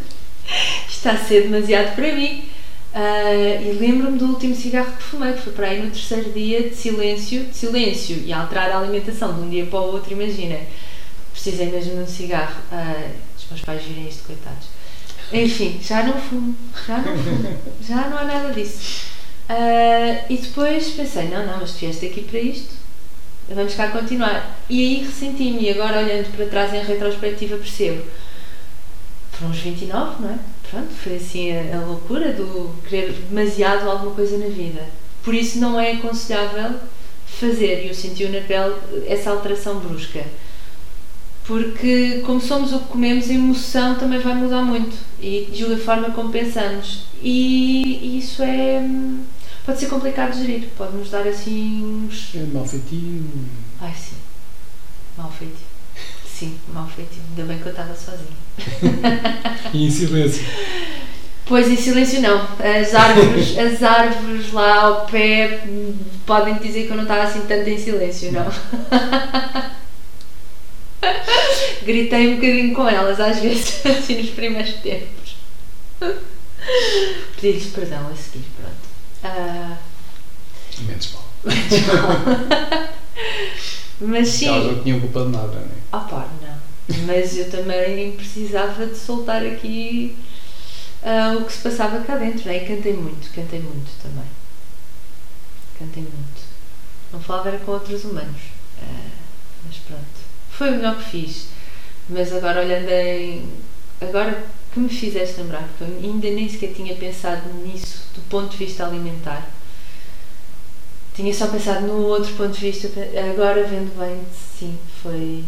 Isto 0.88 0.88
está 0.88 1.12
a 1.12 1.18
ser 1.18 1.42
demasiado 1.42 1.94
para 1.94 2.12
mim. 2.14 2.48
Uh, 2.94 3.62
e 3.62 3.72
lembro-me 3.72 4.18
do 4.18 4.26
último 4.26 4.54
cigarro 4.54 4.92
que 4.96 5.02
fumei, 5.02 5.32
que 5.32 5.40
foi 5.40 5.52
para 5.54 5.68
aí 5.68 5.82
no 5.82 5.90
terceiro 5.90 6.30
dia 6.30 6.68
de 6.68 6.74
silêncio, 6.74 7.44
de 7.44 7.56
silêncio 7.56 8.18
e 8.18 8.30
alterar 8.30 8.70
a 8.70 8.78
alimentação 8.78 9.32
de 9.32 9.40
um 9.40 9.48
dia 9.48 9.64
para 9.64 9.80
o 9.80 9.92
outro, 9.92 10.12
imagina. 10.12 10.58
Precisei 11.32 11.70
mesmo 11.70 11.96
de 11.96 12.00
um 12.02 12.06
cigarro. 12.06 12.60
Uh, 12.70 13.12
os 13.38 13.46
meus 13.50 13.62
pais 13.62 13.82
virem 13.82 14.06
isto, 14.06 14.24
coitados. 14.24 14.68
Enfim, 15.32 15.80
já 15.82 16.02
não 16.02 16.20
fumo, 16.20 16.54
já 16.86 16.98
não 16.98 17.16
fumo, 17.16 17.58
já 17.80 18.08
não 18.08 18.18
há 18.18 18.24
nada 18.24 18.52
disso. 18.52 19.06
Uh, 19.48 20.24
e 20.28 20.36
depois 20.36 20.88
pensei, 20.90 21.28
não, 21.28 21.46
não, 21.46 21.60
mas 21.60 21.72
tu 21.72 21.78
vieste 21.78 22.04
aqui 22.04 22.20
para 22.22 22.38
isto, 22.38 22.74
vamos 23.48 23.74
cá 23.74 23.88
continuar. 23.88 24.58
E 24.68 24.80
aí 24.80 25.04
ressenti-me, 25.04 25.62
e 25.62 25.70
agora 25.70 26.00
olhando 26.00 26.30
para 26.36 26.46
trás 26.46 26.74
em 26.74 26.84
retrospectiva 26.84 27.56
percebo. 27.56 28.02
Foram 29.32 29.50
uns 29.50 29.58
29, 29.58 30.22
não 30.22 30.30
é? 30.30 30.38
Pronto, 30.70 30.90
foi 30.94 31.16
assim 31.16 31.52
a, 31.52 31.76
a 31.76 31.80
loucura 31.84 32.32
do 32.32 32.74
querer 32.88 33.12
demasiado 33.12 33.88
alguma 33.90 34.14
coisa 34.14 34.38
na 34.38 34.46
vida. 34.46 34.86
Por 35.22 35.34
isso 35.34 35.58
não 35.58 35.78
é 35.78 35.92
aconselhável 35.92 36.80
fazer, 37.26 37.84
e 37.84 37.88
eu 37.88 37.94
senti 37.94 38.26
na 38.28 38.40
pele 38.40 38.74
essa 39.06 39.30
alteração 39.30 39.78
brusca. 39.80 40.24
Porque, 41.44 42.22
como 42.24 42.40
somos 42.40 42.72
o 42.72 42.78
que 42.78 42.88
comemos, 42.88 43.28
a 43.28 43.34
emoção 43.34 43.96
também 43.96 44.20
vai 44.20 44.34
mudar 44.34 44.62
muito 44.62 44.96
e 45.20 45.48
julga 45.52 45.74
a 45.74 45.78
forma 45.78 46.10
como 46.10 46.30
pensamos. 46.30 47.06
E, 47.20 47.98
e 48.00 48.18
isso 48.18 48.42
é. 48.42 48.80
pode 49.66 49.80
ser 49.80 49.86
complicado 49.86 50.32
de 50.32 50.46
gerir, 50.46 50.68
pode 50.76 50.96
nos 50.96 51.10
dar 51.10 51.26
assim 51.26 52.06
uns. 52.06 52.34
É 52.36 52.44
mal 52.44 52.64
feitio. 52.64 53.24
Ai, 53.80 53.92
sim, 53.92 54.16
mal 55.18 55.30
feitio. 55.30 55.71
Sim, 56.42 56.58
mal 56.74 56.88
feitio. 56.88 57.22
Ainda 57.28 57.44
bem 57.44 57.58
que 57.60 57.66
eu 57.66 57.70
estava 57.70 57.94
sozinha. 57.94 58.26
e 59.72 59.86
em 59.86 59.90
silêncio. 59.92 60.44
Pois 61.46 61.68
em 61.68 61.76
silêncio 61.76 62.20
não. 62.20 62.48
As 62.58 62.92
árvores, 62.92 63.54
as 63.56 63.80
árvores 63.80 64.52
lá 64.52 64.86
ao 64.86 65.06
pé 65.06 65.62
podem 66.26 66.54
dizer 66.54 66.86
que 66.86 66.90
eu 66.90 66.96
não 66.96 67.04
estava 67.04 67.22
assim 67.22 67.42
tanto 67.42 67.68
em 67.68 67.78
silêncio, 67.78 68.32
não. 68.32 68.50
Gritei 71.86 72.30
um 72.30 72.34
bocadinho 72.34 72.74
com 72.74 72.88
elas 72.88 73.20
às 73.20 73.38
vezes, 73.38 73.86
assim 73.86 74.20
nos 74.20 74.30
primeiros 74.30 74.74
tempos. 74.80 75.36
Pedi-lhes 77.36 77.66
perdão 77.66 78.08
a 78.08 78.16
seguir, 78.16 78.46
pronto. 78.56 78.74
Uh... 79.22 79.76
Menos 80.88 81.12
mal. 81.12 81.24
Menos 81.44 81.86
mal. 81.86 82.88
Mas 84.02 84.28
sim. 84.28 84.48
Elas 84.48 84.76
não 84.76 84.82
tinham 84.82 85.00
culpa 85.00 85.24
de 85.24 85.28
nada, 85.30 85.46
não 85.46 85.60
é? 85.60 85.82
Ah 85.92 86.00
pá, 86.00 86.28
não. 86.42 87.06
Mas 87.06 87.36
eu 87.36 87.50
também 87.50 88.12
precisava 88.12 88.86
de 88.86 88.96
soltar 88.96 89.44
aqui 89.44 90.16
uh, 91.02 91.38
o 91.38 91.44
que 91.44 91.52
se 91.52 91.62
passava 91.62 92.00
cá 92.00 92.16
dentro, 92.16 92.46
né? 92.46 92.56
E 92.62 92.66
cantei 92.66 92.92
muito, 92.92 93.32
cantei 93.34 93.60
muito 93.60 93.90
também. 94.02 94.24
Cantei 95.78 96.02
muito. 96.02 96.42
Não 97.12 97.20
falava 97.20 97.50
era 97.50 97.58
com 97.58 97.72
outros 97.72 98.04
humanos. 98.04 98.40
Uh, 98.82 99.10
mas 99.66 99.76
pronto. 99.76 100.02
Foi 100.50 100.70
o 100.70 100.76
melhor 100.76 100.96
que 100.96 101.10
fiz. 101.10 101.48
Mas 102.08 102.32
agora 102.32 102.62
olhando 102.62 102.88
em. 102.88 103.48
Agora 104.00 104.44
que 104.72 104.80
me 104.80 104.88
fizeste 104.88 105.40
lembrar, 105.40 105.68
porque 105.68 105.84
eu 105.84 106.10
ainda 106.10 106.30
nem 106.30 106.48
sequer 106.48 106.72
tinha 106.72 106.94
pensado 106.96 107.52
nisso 107.64 108.06
do 108.14 108.22
ponto 108.28 108.50
de 108.50 108.56
vista 108.56 108.84
alimentar. 108.84 109.48
Tinha 111.14 111.34
só 111.34 111.46
pensado 111.48 111.86
no 111.86 112.06
outro 112.06 112.32
ponto 112.34 112.52
de 112.52 112.70
vista. 112.70 112.88
Agora 113.30 113.64
vendo 113.64 113.96
bem, 113.98 114.20
sim, 114.58 114.78
foi. 115.02 115.44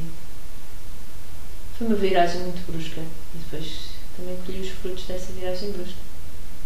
Foi 1.78 1.87
uma 1.87 1.97
viragem 1.97 2.42
muito 2.42 2.71
brusca. 2.71 3.00
E 3.00 3.38
depois 3.38 3.94
também 4.16 4.37
colhi 4.44 4.61
os 4.61 4.68
frutos 4.68 5.04
dessa 5.04 5.33
viagem 5.33 5.71
brusca. 5.73 5.99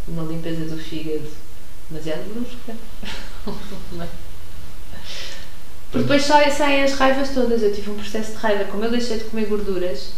Uma 0.09 0.25
limpeza 0.25 0.65
do 0.65 0.77
fígado 0.77 1.29
demasiado 1.91 2.35
brusca. 2.35 2.75
Porque 5.91 6.03
depois 6.07 6.23
saem, 6.23 6.51
saem 6.51 6.83
as 6.83 6.93
raivas 6.95 7.31
todas. 7.31 7.63
Eu 7.63 7.73
tive 7.73 7.91
um 7.91 7.95
processo 7.95 8.33
de 8.33 8.39
raiva. 8.39 8.65
Como 8.65 8.85
eu 8.85 8.91
deixei 8.91 9.19
de 9.19 9.25
comer 9.25 9.47
gorduras, 9.47 10.11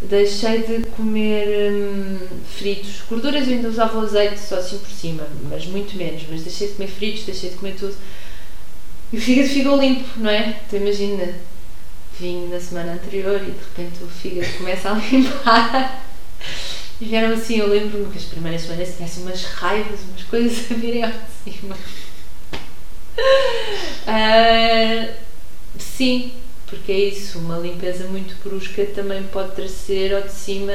deixei 0.00 0.62
de 0.62 0.86
comer 0.90 1.72
hum, 1.72 2.18
fritos. 2.56 3.02
Gorduras 3.08 3.46
eu 3.46 3.54
ainda 3.54 3.68
usava 3.68 3.98
o 3.98 4.02
azeite 4.02 4.40
só 4.40 4.56
assim 4.56 4.78
por 4.78 4.90
cima, 4.90 5.26
mas 5.48 5.66
muito 5.66 5.96
menos. 5.96 6.24
Mas 6.28 6.42
deixei 6.42 6.68
de 6.68 6.74
comer 6.74 6.88
fritos, 6.88 7.24
deixei 7.24 7.50
de 7.50 7.56
comer 7.56 7.76
tudo. 7.76 7.94
E 9.12 9.16
o 9.16 9.20
fígado 9.20 9.48
ficou 9.48 9.78
limpo, 9.78 10.08
não 10.16 10.30
é? 10.30 10.60
Tu 10.70 10.76
imagina, 10.76 11.34
vim 12.18 12.48
na 12.48 12.58
semana 12.58 12.92
anterior 12.94 13.36
e 13.42 13.50
de 13.50 13.58
repente 13.58 14.02
o 14.02 14.06
fígado 14.06 14.50
começa 14.56 14.90
a 14.90 14.94
limpar. 15.10 16.04
E 17.00 17.04
vieram 17.04 17.34
assim, 17.34 17.58
eu 17.58 17.66
lembro-me 17.66 18.10
que 18.10 18.18
as 18.18 18.24
primeiras 18.24 18.62
semanas 18.62 18.94
tinha 18.96 19.06
assim 19.06 19.22
umas 19.22 19.44
raivas, 19.44 20.00
umas 20.08 20.22
coisas 20.22 20.70
a 20.70 20.74
virem 20.74 21.04
ao 21.04 21.10
de 21.10 21.52
cima. 21.52 21.76
Uh, 24.06 25.12
sim, 25.78 26.32
porque 26.66 26.92
é 26.92 27.00
isso, 27.00 27.38
uma 27.38 27.58
limpeza 27.58 28.04
muito 28.04 28.34
brusca 28.42 28.84
também 28.86 29.22
pode 29.24 29.54
trazer 29.54 30.14
ao 30.14 30.22
de 30.22 30.32
cima 30.32 30.72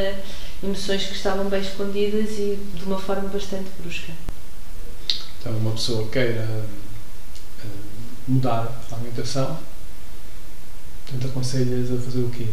emoções 0.63 1.05
que 1.05 1.13
estavam 1.13 1.45
bem 1.45 1.61
escondidas 1.61 2.31
e 2.37 2.59
de 2.75 2.83
uma 2.83 2.99
forma 2.99 3.29
bastante 3.29 3.69
brusca. 3.79 4.13
Então, 5.39 5.57
uma 5.57 5.71
pessoa 5.71 6.07
queira 6.09 6.65
mudar 8.27 8.81
a 8.91 8.95
alimentação, 8.95 9.57
então 11.13 11.29
aconselhas 11.29 11.91
a 11.91 11.97
fazer 12.01 12.21
o 12.21 12.29
quê? 12.29 12.47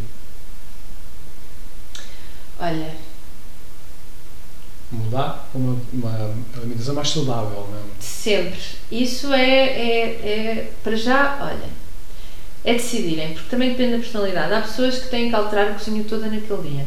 Olha, 2.59 2.95
mudar 4.91 5.49
uma, 5.53 5.77
uma 5.91 6.35
alimentação 6.55 6.95
mais 6.95 7.09
saudável, 7.09 7.67
não 7.69 7.77
é? 7.77 7.81
Sempre. 7.99 8.59
Isso 8.91 9.33
é, 9.33 9.49
é, 9.49 10.01
é, 10.07 10.71
para 10.83 10.95
já, 10.95 11.37
olha, 11.41 11.69
é 12.63 12.73
decidirem, 12.73 13.33
porque 13.33 13.49
também 13.49 13.71
depende 13.71 13.91
da 13.91 13.99
personalidade. 13.99 14.53
Há 14.53 14.61
pessoas 14.61 14.97
que 14.99 15.09
têm 15.09 15.29
que 15.29 15.35
alterar 15.35 15.71
a 15.71 15.73
cozinha 15.73 16.03
toda 16.03 16.27
naquele 16.27 16.69
dia. 16.69 16.85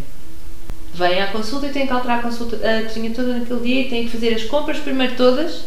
Vêm 0.95 1.21
à 1.21 1.31
consulta 1.31 1.67
e 1.67 1.73
têm 1.73 1.87
que 1.87 1.93
alterar 1.93 2.19
a, 2.19 2.23
consulta, 2.23 2.57
a 2.57 2.83
cozinha 2.83 3.13
toda 3.13 3.39
naquele 3.39 3.61
dia 3.61 3.83
e 3.83 3.91
têm 3.91 4.05
que 4.05 4.11
fazer 4.11 4.35
as 4.35 4.45
compras 4.45 4.79
primeiro 4.79 5.15
todas 5.17 5.65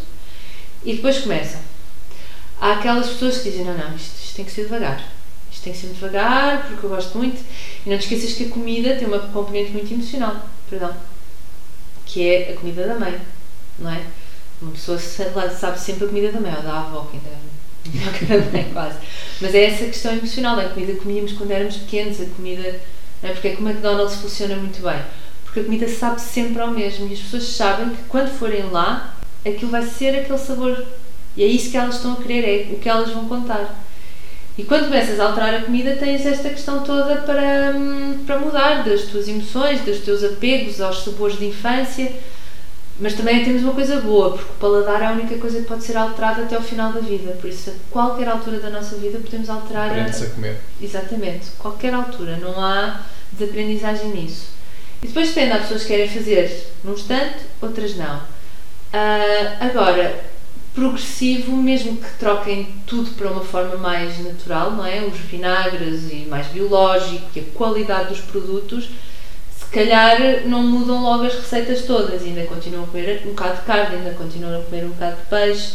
e 0.83 0.95
depois 0.95 1.19
começam. 1.19 1.70
Há 2.61 2.73
aquelas 2.73 3.09
pessoas 3.09 3.39
que 3.39 3.49
dizem, 3.49 3.65
não, 3.65 3.77
não, 3.77 3.95
isto, 3.95 4.15
isto 4.23 4.35
tem 4.35 4.45
que 4.45 4.51
ser 4.51 4.63
devagar. 4.63 5.03
Isto 5.51 5.63
tem 5.63 5.73
que 5.73 5.79
ser 5.79 5.87
devagar, 5.87 6.67
porque 6.67 6.85
eu 6.85 6.89
gosto 6.89 7.17
muito. 7.17 7.41
E 7.85 7.89
não 7.89 7.97
te 7.97 8.03
esqueças 8.03 8.37
que 8.37 8.45
a 8.45 8.49
comida 8.49 8.95
tem 8.95 9.07
uma 9.07 9.19
componente 9.19 9.71
muito 9.71 9.91
emocional. 9.91 10.47
Perdão 10.69 10.95
que 12.11 12.27
é 12.27 12.51
a 12.51 12.59
comida 12.59 12.85
da 12.85 12.95
mãe, 12.95 13.19
não 13.79 13.89
é? 13.89 14.01
Uma 14.61 14.71
pessoa 14.71 14.99
sabe 14.99 15.79
sempre 15.79 16.05
a 16.05 16.07
comida 16.07 16.31
da 16.31 16.41
mãe, 16.41 16.53
ou 16.55 16.61
da 16.61 16.79
avó, 16.79 17.07
que 17.09 17.17
ainda 17.17 17.29
é 17.29 18.37
da 18.37 18.51
mãe, 18.51 18.69
quase. 18.73 18.97
Mas 19.39 19.55
é 19.55 19.63
essa 19.63 19.85
questão 19.85 20.11
emocional, 20.11 20.59
é 20.59 20.65
a 20.65 20.69
comida 20.69 20.93
que 20.93 20.99
comíamos 20.99 21.31
quando 21.33 21.51
éramos 21.51 21.77
pequenos, 21.77 22.19
a 22.21 22.25
comida. 22.25 22.79
Não 23.23 23.29
é? 23.29 23.33
Porque 23.33 23.47
é 23.47 23.55
que 23.55 23.63
o 23.63 23.67
McDonald's 23.67 24.19
funciona 24.19 24.55
muito 24.55 24.81
bem. 24.81 25.01
Porque 25.45 25.61
a 25.61 25.63
comida 25.63 25.87
sabe 25.87 26.21
sempre 26.21 26.61
ao 26.61 26.71
mesmo 26.71 27.07
e 27.07 27.13
as 27.13 27.19
pessoas 27.19 27.43
sabem 27.43 27.89
que 27.89 28.03
quando 28.03 28.29
forem 28.29 28.63
lá, 28.69 29.15
aquilo 29.45 29.71
vai 29.71 29.83
ser 29.83 30.19
aquele 30.19 30.37
sabor. 30.37 30.85
E 31.35 31.43
é 31.43 31.47
isso 31.47 31.71
que 31.71 31.77
elas 31.77 31.95
estão 31.95 32.13
a 32.13 32.15
querer, 32.17 32.71
é 32.71 32.73
o 32.73 32.79
que 32.79 32.89
elas 32.89 33.09
vão 33.09 33.27
contar. 33.27 33.83
E 34.57 34.63
quando 34.63 34.85
começas 34.85 35.19
a 35.19 35.27
alterar 35.27 35.53
a 35.55 35.61
comida, 35.61 35.95
tens 35.95 36.25
esta 36.25 36.49
questão 36.49 36.83
toda 36.83 37.17
para, 37.17 37.73
hum, 37.75 38.23
para 38.25 38.37
mudar 38.37 38.83
das 38.83 39.03
tuas 39.03 39.27
emoções, 39.27 39.81
dos 39.81 39.99
teus 39.99 40.23
apegos 40.23 40.81
aos 40.81 41.03
sabores 41.03 41.39
de 41.39 41.45
infância. 41.45 42.11
Mas 42.99 43.13
também 43.13 43.43
temos 43.43 43.63
uma 43.63 43.73
coisa 43.73 43.99
boa, 44.01 44.31
porque 44.31 44.51
o 44.51 44.55
paladar 44.59 45.01
é 45.01 45.05
a 45.07 45.11
única 45.13 45.35
coisa 45.37 45.59
que 45.61 45.65
pode 45.65 45.83
ser 45.83 45.97
alterada 45.97 46.43
até 46.43 46.55
ao 46.55 46.61
final 46.61 46.91
da 46.91 46.99
vida. 46.99 47.31
Por 47.39 47.49
isso, 47.49 47.71
a 47.71 47.73
qualquer 47.89 48.27
altura 48.27 48.59
da 48.59 48.69
nossa 48.69 48.97
vida, 48.97 49.17
podemos 49.17 49.49
alterar. 49.49 49.89
Aprende-se 49.89 50.25
a 50.25 50.29
comer. 50.29 50.57
Exatamente, 50.79 51.47
qualquer 51.57 51.93
altura. 51.93 52.37
Não 52.37 52.63
há 52.63 53.01
desaprendizagem 53.31 54.09
nisso. 54.09 54.49
E 55.01 55.07
depois 55.07 55.29
depende, 55.29 55.53
há 55.53 55.59
pessoas 55.59 55.81
que 55.81 55.87
querem 55.87 56.07
fazer 56.07 56.67
num 56.83 56.93
instante, 56.93 57.37
outras 57.59 57.95
não. 57.95 58.17
Uh, 58.17 59.57
agora, 59.59 60.30
progressivo, 60.73 61.55
mesmo 61.55 61.97
que 61.97 62.09
troquem 62.17 62.73
tudo 62.85 63.11
para 63.11 63.29
uma 63.29 63.43
forma 63.43 63.75
mais 63.75 64.17
natural, 64.23 64.71
não 64.71 64.85
é? 64.85 65.01
Os 65.01 65.17
vinagres 65.17 66.11
e 66.11 66.25
mais 66.29 66.47
biológico 66.47 67.27
e 67.35 67.39
a 67.41 67.43
qualidade 67.53 68.09
dos 68.09 68.21
produtos, 68.21 68.89
se 69.57 69.65
calhar 69.71 70.17
não 70.45 70.63
mudam 70.63 71.01
logo 71.01 71.25
as 71.25 71.33
receitas 71.33 71.83
todas, 71.83 72.23
ainda 72.23 72.43
continuam 72.45 72.83
a 72.83 72.87
comer 72.87 73.21
um 73.25 73.29
bocado 73.29 73.59
de 73.59 73.65
carne, 73.65 73.95
ainda 73.97 74.11
continuam 74.11 74.59
a 74.59 74.63
comer 74.63 74.85
um 74.85 74.89
bocado 74.89 75.17
de 75.17 75.27
peixe. 75.27 75.73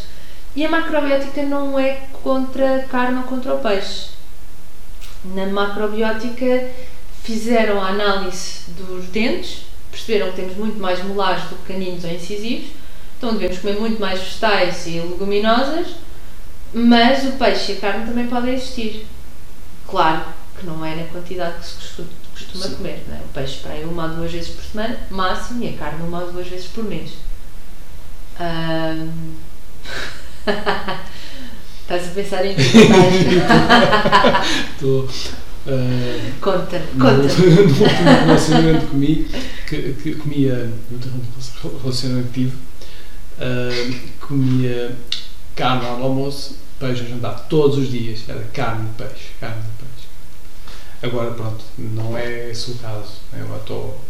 E 0.55 0.65
a 0.65 0.71
macrobiótica 0.71 1.43
não 1.43 1.79
é 1.79 2.01
contra 2.23 2.77
a 2.77 2.83
carne 2.85 3.19
ou 3.19 3.25
contra 3.25 3.55
o 3.55 3.59
peixe. 3.59 4.09
Na 5.25 5.47
macrobiótica 5.47 6.71
fizeram 7.23 7.83
a 7.83 7.89
análise 7.89 8.61
dos 8.69 9.07
dentes, 9.07 9.67
perceberam 9.91 10.31
que 10.31 10.37
temos 10.37 10.57
muito 10.57 10.79
mais 10.79 11.03
molares 11.05 11.43
do 11.45 11.57
que 11.57 11.73
caninos 11.73 12.05
ou 12.05 12.11
incisivos, 12.11 12.69
então 13.27 13.39
devemos 13.39 13.59
comer 13.59 13.81
muito 13.81 14.01
mais 14.01 14.21
vegetais 14.21 14.87
e 14.87 15.01
leguminosas, 15.01 15.89
mas 16.73 17.25
o 17.25 17.33
peixe 17.33 17.73
e 17.73 17.77
a 17.77 17.81
carne 17.81 18.07
também 18.07 18.29
podem 18.29 18.55
existir. 18.55 19.05
Claro 19.89 20.27
que 20.57 20.65
não 20.65 20.85
é 20.85 20.95
na 20.95 21.05
quantidade 21.05 21.57
que 21.59 21.67
se 21.67 22.05
costuma 22.33 22.69
comer. 22.77 23.05
É? 23.11 23.17
O 23.25 23.29
peixe 23.35 23.59
para 23.61 23.73
aí 23.73 23.85
uma 23.85 24.05
ou 24.05 24.11
duas 24.11 24.31
vezes 24.31 24.51
por 24.51 24.63
semana, 24.63 24.97
máximo, 25.11 25.65
e 25.65 25.71
a 25.71 25.73
carne 25.77 26.07
uma 26.07 26.21
ou 26.21 26.31
duas 26.33 26.47
vezes 26.47 26.67
por 26.67 26.85
mês. 26.85 27.15
Um... 28.41 29.35
Estás 31.83 32.09
a 32.09 32.11
pensar 32.11 32.45
em 32.45 32.55
Estou. 34.73 35.09
Uh, 35.67 36.31
conta, 36.41 36.79
no, 36.95 37.05
conta. 37.05 37.23
no 37.23 37.27
último 37.27 37.89
relacionamento 38.25 38.87
comigo, 38.87 39.29
que, 39.67 39.95
que 40.01 40.15
comia, 40.15 40.71
no 40.89 41.81
relacionamento 41.81 42.29
que 42.29 42.35
tive, 42.35 42.53
uh, 43.39 44.27
comia 44.27 44.97
carne 45.55 45.87
ao 45.87 46.03
almoço, 46.03 46.57
peixe 46.79 47.03
ao 47.03 47.09
jantar, 47.09 47.47
todos 47.49 47.79
os 47.79 47.91
dias, 47.91 48.21
era 48.29 48.41
carne 48.53 48.89
e 48.91 49.03
peixe, 49.03 49.29
carne 49.41 49.57
e 49.63 49.83
peixe. 49.83 50.07
Agora 51.03 51.31
pronto, 51.33 51.65
não 51.79 52.17
é 52.17 52.51
esse 52.51 52.71
o 52.73 52.75
caso, 52.77 53.13
eu 53.33 53.45
agora 53.45 53.61
estou... 53.61 54.01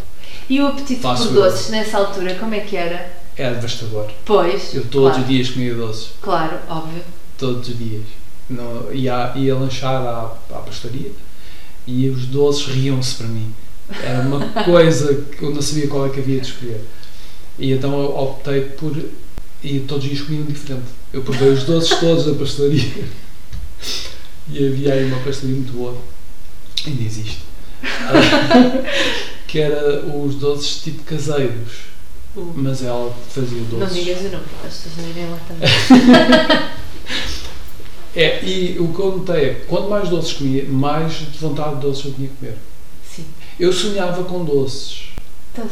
E 0.48 0.60
o 0.60 0.66
apetite 0.68 1.00
por 1.00 1.16
doces 1.32 1.68
nessa 1.70 1.98
altura, 1.98 2.34
como 2.36 2.54
é 2.54 2.60
que 2.60 2.76
era? 2.76 3.12
É 3.36 3.52
devastador. 3.52 4.10
Pois, 4.24 4.74
Eu 4.74 4.84
todos 4.86 5.08
claro, 5.10 5.22
os 5.22 5.28
dias 5.28 5.50
comia 5.50 5.74
doces, 5.74 6.10
Claro, 6.22 6.58
óbvio. 6.68 7.02
todos 7.36 7.68
os 7.68 7.78
dias. 7.78 8.04
Não, 8.48 8.92
ia, 8.92 9.32
ia 9.36 9.54
lanchar 9.56 10.02
à, 10.02 10.32
à 10.50 10.58
pastaria 10.60 11.10
e 11.86 12.08
os 12.08 12.26
doces 12.26 12.66
riam-se 12.66 13.16
para 13.16 13.26
mim. 13.26 13.52
Era 14.02 14.22
uma 14.22 14.40
coisa 14.64 15.14
que 15.14 15.42
eu 15.42 15.50
não 15.54 15.60
sabia 15.60 15.88
qual 15.88 16.06
é 16.06 16.08
que 16.10 16.20
havia 16.20 16.40
de 16.40 16.46
escolher. 16.46 16.80
E 17.58 17.72
então 17.72 17.98
eu 18.00 18.16
optei 18.16 18.60
por. 18.62 18.96
E 19.62 19.80
todos 19.80 20.04
os 20.04 20.10
dias 20.10 20.22
comiam 20.26 20.44
diferente. 20.44 20.84
Eu 21.12 21.22
provei 21.22 21.48
os 21.48 21.64
doces 21.64 21.96
todos 21.98 22.26
da 22.26 22.34
pastelaria. 22.34 23.04
E 24.50 24.66
havia 24.66 24.92
aí 24.94 25.04
uma 25.06 25.18
pastelaria 25.20 25.56
muito 25.62 25.72
boa. 25.72 25.96
Ainda 26.86 27.02
existe. 27.02 27.40
que 29.48 29.58
era 29.58 30.04
os 30.06 30.34
doces 30.36 30.82
tipo 30.82 31.02
caseiros. 31.04 31.86
Mas 32.54 32.82
ela 32.82 33.16
fazia 33.30 33.58
Não 33.72 33.78
doces. 33.80 33.94
digas 33.94 34.20
o 34.20 34.24
nome, 34.24 34.44
porque 34.44 34.66
as 34.66 34.74
pessoas 34.74 34.96
não 34.98 35.08
irem 35.10 35.30
lá 35.30 35.38
também. 35.48 36.76
É, 38.18 38.42
e 38.42 38.78
o 38.78 38.94
que 38.94 38.98
eu 38.98 39.18
notei 39.18 39.44
é 39.44 39.54
que 39.56 39.66
quanto 39.66 39.90
mais 39.90 40.08
doces 40.08 40.32
comia, 40.32 40.64
mais 40.64 41.12
de 41.12 41.36
vontade 41.38 41.74
de 41.74 41.80
doces 41.82 42.06
eu 42.06 42.12
tinha 42.14 42.28
que 42.28 42.34
comer. 42.36 42.56
Sim. 43.14 43.26
Eu 43.60 43.70
sonhava 43.70 44.24
com 44.24 44.42
doces. 44.42 45.08
Doce. 45.54 45.68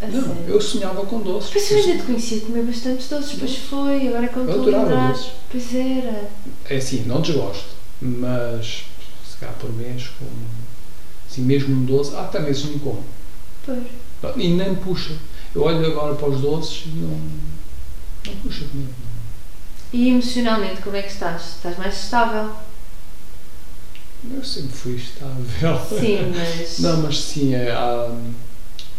A 0.00 0.06
Não, 0.06 0.22
sério. 0.22 0.44
eu 0.46 0.60
sonhava 0.60 1.04
com 1.06 1.20
doces. 1.20 1.50
Pois 1.50 1.70
eu 1.70 1.78
ainda 1.78 1.96
te 1.98 2.02
conhecia 2.04 2.40
comer 2.42 2.62
bastantes 2.64 3.08
doces, 3.08 3.32
depois 3.32 3.56
foi, 3.56 4.08
agora 4.08 4.24
é 4.26 4.28
que 4.28 4.36
eu 4.36 4.44
Eu 4.44 4.48
estou 4.50 4.62
a 4.64 4.68
adorava 4.68 4.88
lembrar. 4.88 5.12
doces. 5.12 5.32
Pois 5.50 5.74
era. 5.74 6.30
É 6.68 6.76
assim, 6.76 7.04
não 7.04 7.20
desgosto, 7.20 7.70
mas 8.00 8.84
se 9.28 9.36
calhar 9.40 9.54
por 9.56 9.72
mês, 9.72 10.08
como 10.18 10.30
assim, 11.28 11.42
mesmo 11.42 11.74
um 11.74 11.84
doce, 11.84 12.14
há 12.14 12.20
até 12.22 12.38
meses 12.40 12.64
nem 12.66 12.78
como. 12.78 13.02
Pois. 13.66 13.82
E 14.36 14.48
nem 14.50 14.74
puxa. 14.76 15.14
Eu 15.54 15.62
olho 15.62 15.84
agora 15.86 16.14
para 16.14 16.28
os 16.28 16.40
doces 16.40 16.84
e 16.86 16.90
não, 16.90 17.20
não 18.26 18.36
puxa 18.42 18.64
comigo. 18.66 18.92
E 19.92 20.10
emocionalmente, 20.10 20.82
como 20.82 20.94
é 20.96 21.02
que 21.02 21.10
estás? 21.10 21.54
Estás 21.56 21.76
mais 21.78 21.96
estável? 22.04 22.52
Eu 24.32 24.44
sempre 24.44 24.76
fui 24.76 24.96
estável. 24.96 25.80
Sim, 25.98 26.30
mas. 26.34 26.78
Não, 26.80 27.02
mas 27.02 27.18
sim, 27.20 27.54
é, 27.54 27.70
há, 27.70 28.10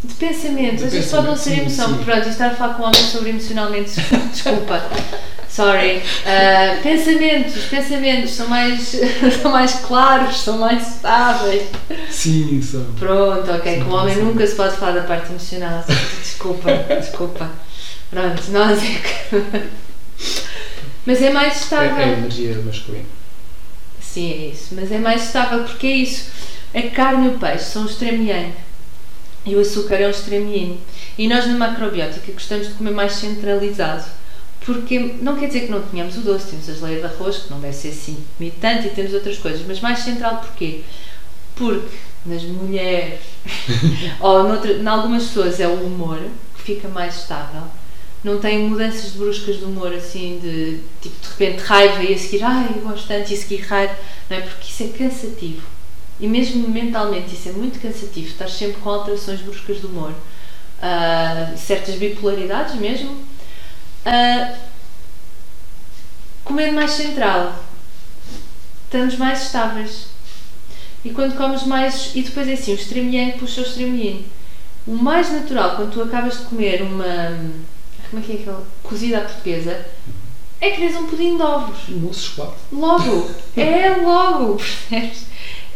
De 0.03 0.13
pensamentos, 0.13 0.83
às 0.83 0.93
vezes 0.93 1.11
pode 1.11 1.27
não 1.27 1.35
ser 1.35 1.59
emoção. 1.59 1.89
sim. 1.97 2.03
Pronto, 2.05 2.29
estar 2.29 2.47
a 2.47 2.55
falar 2.55 2.73
com 2.75 2.83
um 2.83 2.85
homem 2.85 3.03
sobre 3.03 3.29
emocionalmente, 3.31 3.91
desculpa. 4.31 4.81
Sorry. 5.49 6.01
Ah, 6.25 6.77
pensamentos, 6.81 7.65
pensamentos 7.65 8.31
são 8.31 8.47
mais, 8.47 8.95
são 9.41 9.51
mais 9.51 9.73
claros, 9.73 10.37
são 10.37 10.57
mais 10.57 10.87
estáveis. 10.95 11.63
sim, 12.09 12.61
são. 12.61 12.85
Pronto, 12.97 13.51
ok. 13.51 13.73
Sim, 13.75 13.83
Com 13.83 13.89
o 13.91 13.95
homem 13.95 14.15
sim. 14.15 14.21
nunca 14.21 14.47
se 14.47 14.55
pode 14.55 14.77
falar 14.77 14.93
da 14.93 15.01
parte 15.01 15.29
emocional. 15.31 15.83
Desculpa, 16.21 16.71
desculpa. 16.99 17.49
Pronto, 18.09 18.41
nós 18.51 18.79
é 18.81 18.85
que. 18.85 19.67
Mas 21.05 21.21
é 21.21 21.31
mais 21.31 21.53
É, 21.53 21.57
estável. 21.57 21.97
é 21.97 22.03
a 22.03 22.07
energia 22.09 22.55
masculina. 22.63 23.05
Sim, 24.01 24.31
é 24.31 24.35
isso. 24.53 24.75
Mas 24.75 24.91
é 24.91 24.97
mais 24.97 25.23
estável 25.23 25.63
porque 25.63 25.87
é 25.87 25.91
isso. 25.91 26.25
A 26.73 26.81
carne 26.95 27.25
e 27.27 27.29
o 27.29 27.39
peixe 27.39 27.65
são 27.65 27.85
extremo 27.85 28.23
yang 28.23 28.53
e 29.49 29.55
o 29.55 29.59
açúcar 29.59 29.95
é 29.95 30.07
o 30.07 30.11
extremo 30.11 30.51
yin. 30.51 30.79
E 31.17 31.27
nós 31.27 31.47
na 31.47 31.57
macrobiótica 31.57 32.31
gostamos 32.31 32.67
de 32.67 32.73
comer 32.75 32.91
mais 32.91 33.13
centralizado. 33.13 34.05
Porque 34.61 35.15
não 35.21 35.35
quer 35.35 35.47
dizer 35.47 35.61
que 35.61 35.71
não 35.71 35.81
tenhamos 35.81 36.17
o 36.17 36.21
doce, 36.21 36.51
temos 36.51 36.69
as 36.69 36.81
leiras 36.81 37.01
de 37.01 37.15
arroz, 37.15 37.37
que 37.37 37.49
não 37.49 37.59
deve 37.59 37.75
ser 37.75 37.89
assim 37.89 38.17
comido 38.37 38.55
tanto, 38.61 38.85
e 38.85 38.89
temos 38.91 39.13
outras 39.13 39.37
coisas, 39.37 39.65
mas 39.65 39.79
mais 39.79 39.99
central 39.99 40.37
porquê? 40.37 40.81
Porque 41.55 41.97
nas 42.25 42.43
mulheres 42.43 43.19
ou 44.19 44.43
noutra, 44.43 44.73
em 44.73 44.87
algumas 44.87 45.23
pessoas 45.23 45.59
é 45.59 45.67
o 45.67 45.73
humor 45.85 46.19
que 46.55 46.61
fica 46.61 46.87
mais 46.87 47.15
estável. 47.21 47.63
Não 48.23 48.37
tem 48.37 48.67
mudanças 48.67 49.11
bruscas 49.13 49.57
de 49.57 49.63
humor 49.63 49.93
assim, 49.93 50.39
de 50.43 50.81
tipo 51.01 51.15
de 51.21 51.29
repente 51.29 51.63
raiva 51.65 52.03
e 52.03 52.13
a 52.13 52.17
seguir, 52.17 52.43
ai, 52.43 52.69
eu 52.75 52.81
gosto 52.81 53.07
tanto 53.07 53.31
e 53.31 53.33
a 53.33 53.37
seguir 53.37 53.61
raiva, 53.61 53.95
não 54.29 54.37
é? 54.37 54.41
Porque 54.41 54.69
isso 54.69 54.83
é 54.83 54.87
cansativo. 54.87 55.78
E 56.19 56.27
mesmo 56.27 56.67
mentalmente 56.67 57.33
isso 57.33 57.49
é 57.49 57.51
muito 57.53 57.79
cansativo, 57.79 58.27
estar 58.27 58.49
sempre 58.49 58.81
com 58.81 58.89
alterações 58.89 59.41
bruscas 59.41 59.79
de 59.79 59.85
humor, 59.85 60.13
ah, 60.81 61.53
certas 61.55 61.95
bipolaridades 61.95 62.75
mesmo. 62.75 63.17
Comer 66.43 66.71
mais 66.71 66.91
central, 66.91 67.63
estamos 68.85 69.15
mais 69.17 69.43
estáveis. 69.43 70.07
E 71.05 71.11
quando 71.11 71.37
comes 71.37 71.63
mais. 71.63 72.11
E 72.15 72.21
depois 72.21 72.47
é 72.47 72.53
assim, 72.53 72.71
o 72.71 72.75
extremo 72.75 73.09
yang 73.13 73.37
puxa 73.37 73.61
o 73.61 73.63
extremo 73.63 73.95
yin. 73.95 74.25
O 74.85 74.91
mais 74.91 75.31
natural, 75.31 75.75
quando 75.75 75.93
tu 75.93 76.01
acabas 76.01 76.39
de 76.39 76.45
comer 76.45 76.81
uma. 76.81 77.39
Como 78.09 78.21
é 78.21 78.25
que 78.25 78.31
é 78.31 78.35
aquela? 78.35 78.67
Cozida 78.83 79.19
à 79.19 79.21
portuguesa, 79.21 79.85
é 80.59 80.71
quereres 80.71 80.95
um 80.97 81.07
pudim 81.07 81.37
de 81.37 81.43
ovos. 81.43 81.77
De 81.87 82.13
chocolate. 82.13 82.57
Logo! 82.71 83.29
É 83.55 83.89
logo! 83.97 84.55
Percebes? 84.55 85.25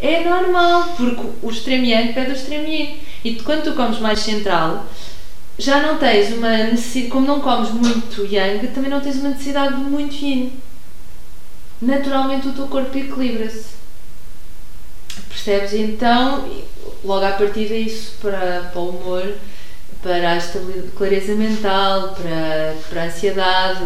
É 0.03 0.21
normal, 0.21 0.95
porque 0.97 1.23
o 1.41 1.49
extremo 1.49 1.85
yang 1.85 2.11
pede 2.11 2.31
o 2.31 2.33
extremo 2.33 2.67
yin. 2.67 2.99
E 3.23 3.35
quando 3.35 3.63
tu 3.63 3.71
comes 3.71 3.99
mais 3.99 4.19
central, 4.19 4.85
já 5.57 5.81
não 5.81 5.97
tens 5.97 6.33
uma 6.33 6.49
necessidade. 6.49 7.09
Como 7.09 7.25
não 7.25 7.39
comes 7.39 7.69
muito 7.71 8.25
yang, 8.25 8.67
também 8.67 8.89
não 8.89 8.99
tens 8.99 9.15
uma 9.15 9.29
necessidade 9.29 9.77
de 9.77 9.83
muito 9.83 10.13
yin. 10.13 10.59
Naturalmente 11.81 12.49
o 12.49 12.51
teu 12.51 12.67
corpo 12.67 12.97
equilibra-se. 12.97 13.67
Percebes? 15.29 15.73
Então, 15.73 16.49
logo 17.05 17.25
à 17.25 17.31
partida, 17.31 17.73
isso 17.73 18.17
para, 18.21 18.71
para 18.73 18.81
o 18.81 18.89
humor, 18.89 19.35
para 20.01 20.33
a 20.33 20.41
clareza 20.97 21.33
mental, 21.33 22.13
para, 22.13 22.75
para 22.89 23.03
a 23.03 23.05
ansiedade, 23.05 23.85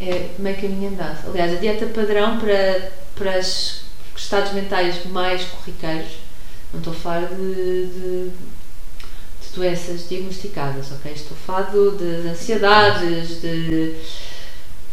é 0.00 0.30
meio 0.36 0.56
caminho 0.56 0.88
andado. 0.88 1.28
Aliás, 1.28 1.52
a 1.52 1.60
dieta 1.60 1.86
padrão 1.86 2.38
para, 2.38 2.90
para 3.14 3.38
os 3.38 3.87
estados 4.22 4.52
mentais 4.52 5.04
mais 5.06 5.44
corriqueiros, 5.44 6.10
não 6.72 6.80
estou 6.80 6.92
a 6.92 6.96
falar 6.96 7.26
de, 7.28 7.86
de, 7.86 8.30
de 8.30 9.54
doenças 9.54 10.08
diagnosticadas, 10.08 10.92
ok? 10.92 11.12
Estou 11.12 11.36
a 11.36 11.46
falar 11.46 11.70
de, 11.70 12.22
de 12.22 12.28
ansiedades, 12.28 13.40
de 13.40 13.94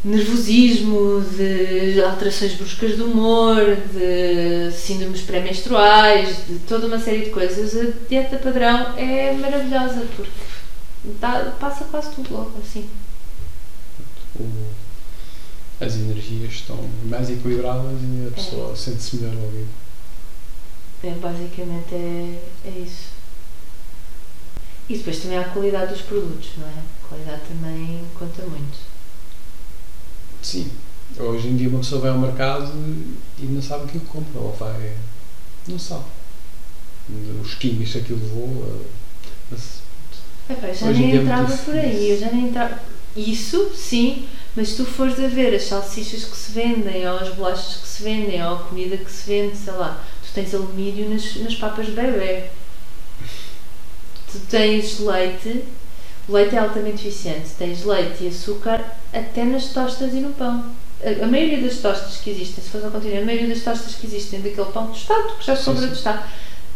nervosismo, 0.04 1.22
de 1.22 2.00
alterações 2.02 2.54
bruscas 2.54 2.96
do 2.96 3.06
humor, 3.06 3.76
de 3.92 4.72
síndromes 4.72 5.22
pré-menstruais, 5.22 6.46
de 6.48 6.60
toda 6.60 6.86
uma 6.88 7.00
série 7.00 7.26
de 7.26 7.32
coisas. 7.32 7.76
A 7.76 7.92
dieta 8.08 8.38
padrão 8.38 8.94
é 8.98 9.34
maravilhosa 9.34 10.06
porque 10.16 10.30
dá- 11.20 11.52
passa 11.60 11.86
quase 11.86 12.12
tudo 12.14 12.32
logo 12.34 12.52
assim. 12.60 12.88
As 15.80 15.96
energias 15.96 16.54
estão 16.54 16.78
mais 17.06 17.30
equilibradas 17.30 18.00
e 18.02 18.28
a 18.28 18.32
pessoa 18.32 18.76
sente-se 18.76 19.18
melhor 19.18 19.36
ao 19.44 19.50
vivo. 19.50 19.68
É, 21.04 21.12
basicamente 21.12 21.94
é, 21.94 22.40
é 22.66 22.70
isso. 22.80 23.10
E 24.90 24.98
depois 24.98 25.20
também 25.20 25.38
há 25.38 25.42
a 25.42 25.50
qualidade 25.50 25.94
dos 25.94 26.02
produtos, 26.02 26.52
não 26.58 26.68
é? 26.68 26.72
A 26.72 27.08
qualidade 27.08 27.42
também 27.48 28.02
conta 28.18 28.44
muito. 28.44 28.78
Sim. 30.42 30.72
Hoje 31.18 31.48
em 31.50 31.58
dia 31.58 31.70
uma 31.70 31.80
pessoa 31.80 32.02
vai 32.02 32.12
ao 32.12 32.20
mercado 32.20 32.72
e 33.40 33.44
não 33.46 33.62
sabe 33.62 33.86
o 33.86 33.88
que 33.88 33.98
é 33.98 34.02
compra, 34.08 34.40
ou 34.40 34.54
vai. 34.54 34.94
não 35.68 35.78
sabe. 35.78 36.06
Os 37.44 37.54
químicos 37.56 37.92
que 37.94 38.00
aquilo 38.00 38.20
levou. 38.20 38.86
mas- 39.52 39.84
Epá, 40.50 40.68
eu 40.68 40.76
já 40.76 40.92
nem 40.92 41.12
é 41.12 41.16
entrava 41.22 41.58
por 41.58 41.76
aí, 41.76 42.12
eu 42.12 42.20
já 42.20 42.32
nem 42.32 42.48
entrava. 42.48 42.80
Isso, 43.16 43.72
sim, 43.76 44.28
mas 44.56 44.70
se 44.70 44.78
tu 44.78 44.86
fores 44.86 45.20
a 45.20 45.28
ver 45.28 45.54
as 45.54 45.64
salsichas 45.64 46.24
que 46.24 46.38
se 46.38 46.52
vendem, 46.54 47.08
ou 47.08 47.18
as 47.18 47.30
bolachas 47.36 47.78
que 47.78 47.88
se 47.88 48.04
vendem, 48.04 48.42
ou 48.44 48.56
a 48.56 48.60
comida 48.60 48.96
que 48.96 49.12
se 49.12 49.28
vende, 49.28 49.58
sei 49.58 49.74
lá, 49.74 50.02
tu 50.24 50.34
tens 50.34 50.54
alumínio 50.54 51.10
nas, 51.10 51.36
nas 51.36 51.56
papas 51.56 51.88
de 51.88 51.92
bebê. 51.92 52.46
Tu 54.32 54.40
tens 54.50 55.00
leite, 55.00 55.66
o 56.28 56.34
leite 56.34 56.56
é 56.56 56.60
altamente 56.60 57.08
eficiente, 57.08 57.50
tens 57.58 57.84
leite 57.84 58.24
e 58.24 58.28
açúcar 58.28 58.84
até 59.14 59.44
nas 59.44 59.66
tostas 59.74 60.14
e 60.14 60.18
no 60.22 60.34
pão. 60.34 60.72
A, 61.04 61.26
a 61.26 61.28
maioria 61.28 61.62
das 61.62 61.80
tostas 61.80 62.18
que 62.18 62.30
existem, 62.30 62.64
se 62.64 62.70
fores 62.70 62.86
ao 62.86 62.92
continente, 62.92 63.24
a 63.24 63.26
maioria 63.26 63.50
das 63.50 63.62
tostas 63.62 63.96
que 63.96 64.08
existem 64.08 64.40
daquele 64.40 64.72
pão 64.72 64.88
tostado, 64.88 65.36
que 65.38 65.46
já 65.46 65.56
sobra 65.56 65.88
tostado, 65.88 66.24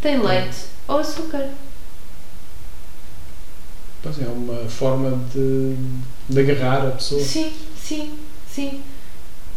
tem 0.02 0.22
leite 0.22 0.58
ou 0.86 0.98
açúcar. 0.98 1.50
Pois 4.02 4.18
é, 4.22 4.26
uma 4.26 4.70
forma 4.70 5.20
de, 5.34 5.76
de 6.30 6.40
agarrar 6.40 6.88
a 6.88 6.92
pessoa. 6.92 7.22
Sim, 7.22 7.52
sim, 7.90 8.12
sim. 8.48 8.82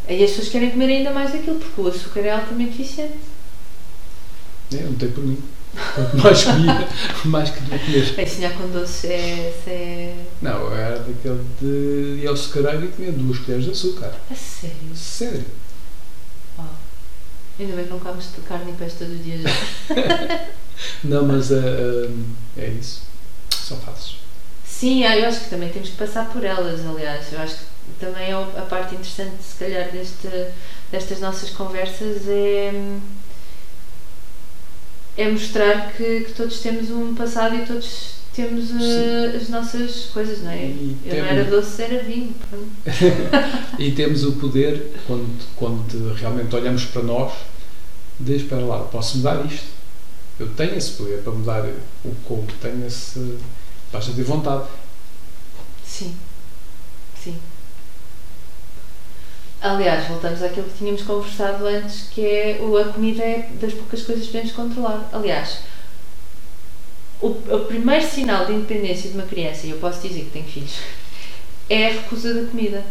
Aí 0.08 0.24
as 0.24 0.30
pessoas 0.30 0.48
querem 0.48 0.70
comer 0.70 0.86
ainda 0.86 1.10
mais 1.10 1.32
daquilo 1.32 1.58
porque 1.58 1.80
o 1.80 1.88
açúcar 1.88 2.20
é 2.20 2.30
altamente 2.30 2.80
eficiente. 2.80 3.18
É, 4.72 4.82
não 4.82 4.94
tem 4.94 5.10
por 5.10 5.22
mim. 5.22 5.38
Quanto 5.94 6.16
mais 6.16 6.44
comia, 6.44 6.88
mais 7.24 7.50
queria 7.50 7.78
comer. 7.78 8.12
Bem, 8.14 8.26
sonhar 8.26 8.52
com 8.54 8.68
doces 8.68 9.04
é. 9.04 9.54
é... 9.66 10.24
Não, 10.40 10.74
era 10.74 10.98
daquele 10.98 11.44
de 11.60 12.22
ir 12.22 12.26
ao 12.26 12.34
açucareiro 12.34 12.86
e 12.86 12.88
comia 12.88 13.12
duas 13.12 13.38
colheres 13.38 13.64
de 13.66 13.70
açúcar. 13.70 14.14
A 14.30 14.34
sério? 14.34 14.96
Sério. 14.96 15.44
Uau. 16.58 16.68
Ainda 17.60 17.76
bem 17.76 17.84
que 17.84 17.90
não 17.90 18.00
comes 18.00 18.32
de 18.34 18.40
carne 18.42 18.72
e 18.72 18.74
peixe 18.74 18.96
todos 18.96 19.14
os 19.14 19.24
dias. 19.24 19.42
Não, 21.04 21.24
mas 21.24 21.52
ah, 21.52 22.10
é 22.56 22.68
isso. 22.68 23.02
São 23.50 23.76
fases. 23.78 24.16
Sim, 24.66 25.04
ah, 25.04 25.16
eu 25.16 25.28
acho 25.28 25.44
que 25.44 25.50
também 25.50 25.68
temos 25.68 25.90
que 25.90 25.96
passar 25.96 26.28
por 26.30 26.42
elas, 26.42 26.84
aliás. 26.84 27.32
Eu 27.32 27.40
acho 27.40 27.56
que 27.56 27.71
também 28.04 28.30
é 28.30 28.34
a 28.34 28.66
parte 28.68 28.94
interessante, 28.96 29.40
se 29.42 29.54
calhar, 29.56 29.90
deste, 29.92 30.28
destas 30.90 31.20
nossas 31.20 31.50
conversas 31.50 32.26
é, 32.28 32.72
é 35.16 35.30
mostrar 35.30 35.92
que, 35.92 36.20
que 36.20 36.32
todos 36.32 36.58
temos 36.60 36.90
um 36.90 37.14
passado 37.14 37.54
e 37.54 37.64
todos 37.66 38.12
temos 38.34 38.70
eh, 38.70 39.36
as 39.36 39.48
nossas 39.50 40.06
coisas, 40.06 40.40
não 40.42 40.50
é? 40.50 40.64
E 40.64 40.96
Eu 41.04 41.16
não 41.16 41.24
temos- 41.26 41.30
era 41.30 41.44
doce, 41.44 41.82
era 41.82 42.02
vinho. 42.02 42.34
E 43.78 43.92
temos 43.92 44.24
o 44.24 44.32
poder, 44.32 44.92
quando, 45.06 45.46
quando 45.56 46.14
realmente 46.14 46.54
olhamos 46.56 46.84
para 46.86 47.02
nós, 47.02 47.32
de 48.18 48.36
espera 48.36 48.64
lá, 48.64 48.80
posso 48.84 49.18
mudar 49.18 49.44
isto. 49.46 49.66
Eu 50.40 50.48
tenho 50.54 50.74
esse 50.74 50.92
poder 50.92 51.22
para 51.22 51.32
mudar 51.32 51.64
o 52.04 52.14
como, 52.24 52.46
tenho 52.60 52.86
esse. 52.86 53.38
Basta 53.92 54.12
ter 54.12 54.22
vontade. 54.24 54.64
Sim, 55.86 56.14
sim. 57.22 57.36
Aliás, 59.62 60.08
voltamos 60.08 60.42
àquilo 60.42 60.66
que 60.66 60.78
tínhamos 60.78 61.02
conversado 61.02 61.64
antes, 61.66 62.08
que 62.10 62.26
é 62.26 62.58
a 62.80 62.92
comida 62.92 63.22
é 63.22 63.48
das 63.60 63.72
poucas 63.72 64.02
coisas 64.02 64.26
que 64.26 64.32
podemos 64.32 64.52
controlar. 64.52 65.08
Aliás, 65.12 65.60
o, 67.20 67.28
o 67.28 67.64
primeiro 67.66 68.04
sinal 68.04 68.44
de 68.44 68.54
independência 68.54 69.08
de 69.08 69.16
uma 69.16 69.26
criança, 69.26 69.64
e 69.64 69.70
eu 69.70 69.78
posso 69.78 70.06
dizer 70.06 70.24
que 70.24 70.30
tenho 70.30 70.46
filhos, 70.46 70.78
é 71.70 71.86
a 71.86 71.92
recusa 71.92 72.34
da 72.34 72.50
comida. 72.50 72.84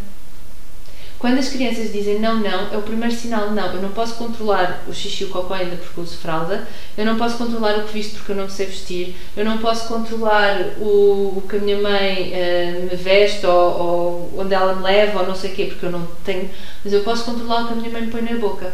Quando 1.21 1.37
as 1.37 1.49
crianças 1.49 1.93
dizem 1.93 2.17
não, 2.19 2.39
não, 2.39 2.73
é 2.73 2.77
o 2.77 2.81
primeiro 2.81 3.13
sinal 3.13 3.51
não. 3.51 3.75
Eu 3.75 3.79
não 3.79 3.91
posso 3.91 4.15
controlar 4.15 4.83
o 4.87 4.91
xixi 4.91 5.23
e 5.23 5.27
o 5.27 5.29
cocó 5.29 5.53
ainda 5.53 5.75
porque 5.75 6.01
uso 6.01 6.17
fralda, 6.17 6.67
eu 6.97 7.05
não 7.05 7.15
posso 7.15 7.37
controlar 7.37 7.77
o 7.77 7.83
que 7.83 7.93
visto 7.93 8.15
porque 8.15 8.31
eu 8.31 8.35
não 8.35 8.49
sei 8.49 8.65
vestir, 8.65 9.15
eu 9.37 9.45
não 9.45 9.59
posso 9.59 9.87
controlar 9.87 10.59
o, 10.79 11.37
o 11.37 11.43
que 11.47 11.57
a 11.57 11.59
minha 11.59 11.77
mãe 11.77 12.31
eh, 12.33 12.87
me 12.89 12.97
veste 12.97 13.45
ou, 13.45 13.53
ou 13.53 14.33
onde 14.39 14.55
ela 14.55 14.73
me 14.73 14.81
leva 14.81 15.19
ou 15.19 15.27
não 15.27 15.35
sei 15.35 15.51
o 15.51 15.53
quê, 15.53 15.65
porque 15.65 15.85
eu 15.85 15.91
não 15.91 16.07
tenho, 16.25 16.49
mas 16.83 16.91
eu 16.91 17.01
posso 17.01 17.23
controlar 17.23 17.65
o 17.65 17.67
que 17.67 17.73
a 17.73 17.75
minha 17.75 17.91
mãe 17.91 18.01
me 18.01 18.11
põe 18.11 18.23
na 18.23 18.39
boca. 18.39 18.73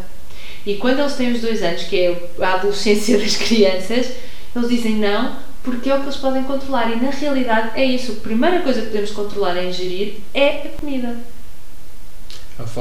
E 0.66 0.76
quando 0.76 1.00
eles 1.00 1.16
têm 1.16 1.34
os 1.34 1.42
dois 1.42 1.62
anos, 1.62 1.84
que 1.84 2.00
é 2.00 2.30
a 2.42 2.54
adolescência 2.54 3.18
das 3.20 3.36
crianças, 3.36 4.10
eles 4.56 4.70
dizem 4.70 4.96
não 4.96 5.36
porque 5.64 5.90
é 5.90 5.96
o 5.96 6.00
que 6.00 6.06
eles 6.06 6.16
podem 6.16 6.44
controlar. 6.44 6.90
E 6.94 6.96
na 6.96 7.10
realidade 7.10 7.72
é 7.76 7.84
isso. 7.84 8.14
A 8.14 8.22
primeira 8.22 8.62
coisa 8.62 8.80
que 8.80 8.88
podemos 8.88 9.12
controlar 9.12 9.58
e 9.58 9.68
ingerir 9.68 10.20
é 10.34 10.50
a 10.62 10.70
comida. 10.80 11.18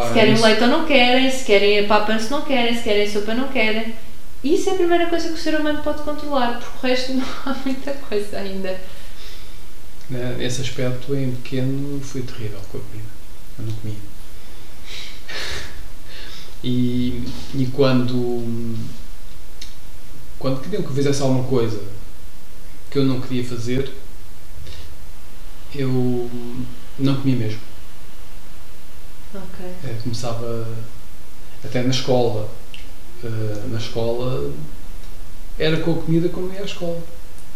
Se 0.09 0.15
querem 0.15 0.33
nisso, 0.33 0.45
leite 0.45 0.63
ou 0.63 0.69
não 0.69 0.87
querem, 0.87 1.31
se 1.31 1.45
querem 1.45 1.81
a 1.81 1.87
papa 1.87 2.19
se 2.19 2.31
não 2.31 2.43
querem, 2.43 2.75
se 2.77 2.83
querem 2.83 3.11
sopa 3.11 3.35
não 3.35 3.49
querem. 3.49 3.95
Isso 4.43 4.69
é 4.71 4.73
a 4.73 4.77
primeira 4.77 5.07
coisa 5.09 5.29
que 5.29 5.35
o 5.35 5.39
ser 5.39 5.59
humano 5.59 5.83
pode 5.83 6.03
controlar, 6.03 6.59
porque 6.61 6.87
o 6.87 6.89
resto 6.91 7.13
não 7.15 7.27
há 7.45 7.55
muita 7.65 7.93
coisa 7.93 8.39
ainda. 8.39 8.81
né, 10.09 10.37
Nesse 10.39 10.61
aspecto, 10.63 11.15
em 11.15 11.33
pequeno, 11.33 12.01
fui 12.01 12.23
terrível 12.23 12.61
com 12.71 12.79
a 12.79 12.81
comida. 12.81 13.09
Eu 13.59 13.65
não 13.67 13.73
comia. 13.75 13.97
E, 16.63 17.23
e 17.55 17.67
quando, 17.73 18.77
quando 20.39 20.61
queriam 20.63 20.83
que 20.83 20.89
eu 20.89 20.95
fizesse 20.95 21.23
alguma 21.23 21.45
coisa 21.45 21.81
que 22.91 22.99
eu 22.99 23.05
não 23.05 23.21
queria 23.21 23.45
fazer, 23.45 23.93
eu 25.75 26.31
não 26.99 27.17
comia 27.17 27.37
mesmo. 27.37 27.61
Ok. 29.37 29.67
Eh, 29.85 29.97
começava 30.03 30.67
até 31.65 31.83
na 31.83 31.91
escola. 31.91 32.49
Eh, 33.23 33.67
na 33.71 33.79
escola 33.79 34.53
era 35.59 35.81
com 35.81 35.93
a 35.93 36.03
comida 36.03 36.29
como 36.29 36.53
ia 36.53 36.63
à 36.63 36.65
escola. 36.65 37.03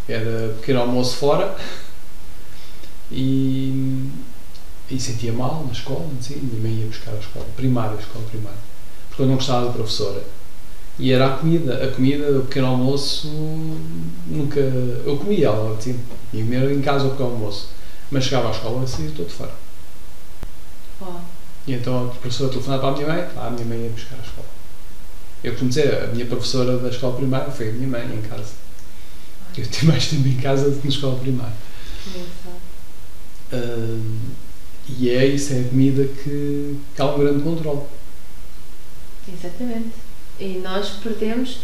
Era 0.07 0.53
pequeno 0.59 0.81
almoço 0.81 1.17
fora 1.17 1.55
e, 3.11 4.09
e 4.89 4.99
sentia 4.99 5.31
mal 5.31 5.63
na 5.65 5.71
escola, 5.71 6.07
assim, 6.19 6.37
minha 6.37 6.61
mãe 6.61 6.81
ia 6.81 6.87
buscar 6.87 7.11
a 7.11 7.19
escola, 7.19 7.45
primária, 7.55 7.95
a 7.95 7.99
escola 8.01 8.25
primária, 8.29 8.57
porque 9.09 9.21
eu 9.21 9.27
não 9.27 9.35
gostava 9.35 9.67
da 9.67 9.71
professora. 9.73 10.23
E 10.99 11.11
era 11.11 11.27
a 11.27 11.37
comida, 11.37 11.83
a 11.83 11.91
comida, 11.91 12.39
o 12.39 12.45
pequeno 12.45 12.67
almoço, 12.67 13.27
nunca. 14.27 14.59
Eu 14.59 15.17
comia 15.17 15.47
ela, 15.47 15.77
assim, 15.77 15.99
ia 16.33 16.43
comer 16.43 16.71
em 16.71 16.81
casa 16.81 17.07
o 17.07 17.11
pequeno 17.11 17.29
almoço, 17.29 17.69
mas 18.11 18.25
chegava 18.25 18.49
à 18.49 18.51
escola 18.51 18.83
e 18.83 18.87
saía 18.87 19.11
todo 19.11 19.29
fora. 19.29 19.53
Uau. 21.01 21.30
E 21.67 21.73
então 21.73 22.07
a 22.07 22.09
professora 22.09 22.49
telefonava 22.49 22.81
para 22.81 22.89
a 22.89 22.97
minha 22.97 23.07
mãe, 23.07 23.29
a 23.37 23.49
minha 23.51 23.65
mãe 23.65 23.83
ia 23.83 23.89
buscar 23.89 24.15
a 24.15 24.25
escola. 24.25 24.47
Eu 25.43 25.51
costumo 25.51 25.69
dizer, 25.69 26.03
a 26.03 26.07
minha 26.07 26.25
professora 26.25 26.77
da 26.77 26.89
escola 26.89 27.15
primária 27.17 27.51
foi 27.51 27.69
a 27.69 27.71
minha 27.71 27.87
mãe 27.87 28.05
em 28.15 28.21
casa. 28.21 28.53
Eu 29.57 29.67
tenho 29.67 29.91
mais 29.91 30.07
tempo 30.07 30.27
em 30.27 30.37
casa 30.37 30.69
do 30.69 30.77
que 30.77 30.87
na 30.87 30.93
escola 30.93 31.19
primária. 31.19 31.53
Ahm, 33.51 34.19
e 34.87 35.09
é 35.09 35.25
isso, 35.25 35.53
é 35.53 35.61
a 35.61 35.63
comida 35.63 36.05
que, 36.05 36.77
que 36.95 37.01
há 37.01 37.05
um 37.05 37.19
grande 37.19 37.43
controle. 37.43 37.81
Exatamente. 39.27 39.91
E 40.39 40.59
nós 40.63 40.89
perdemos, 41.03 41.59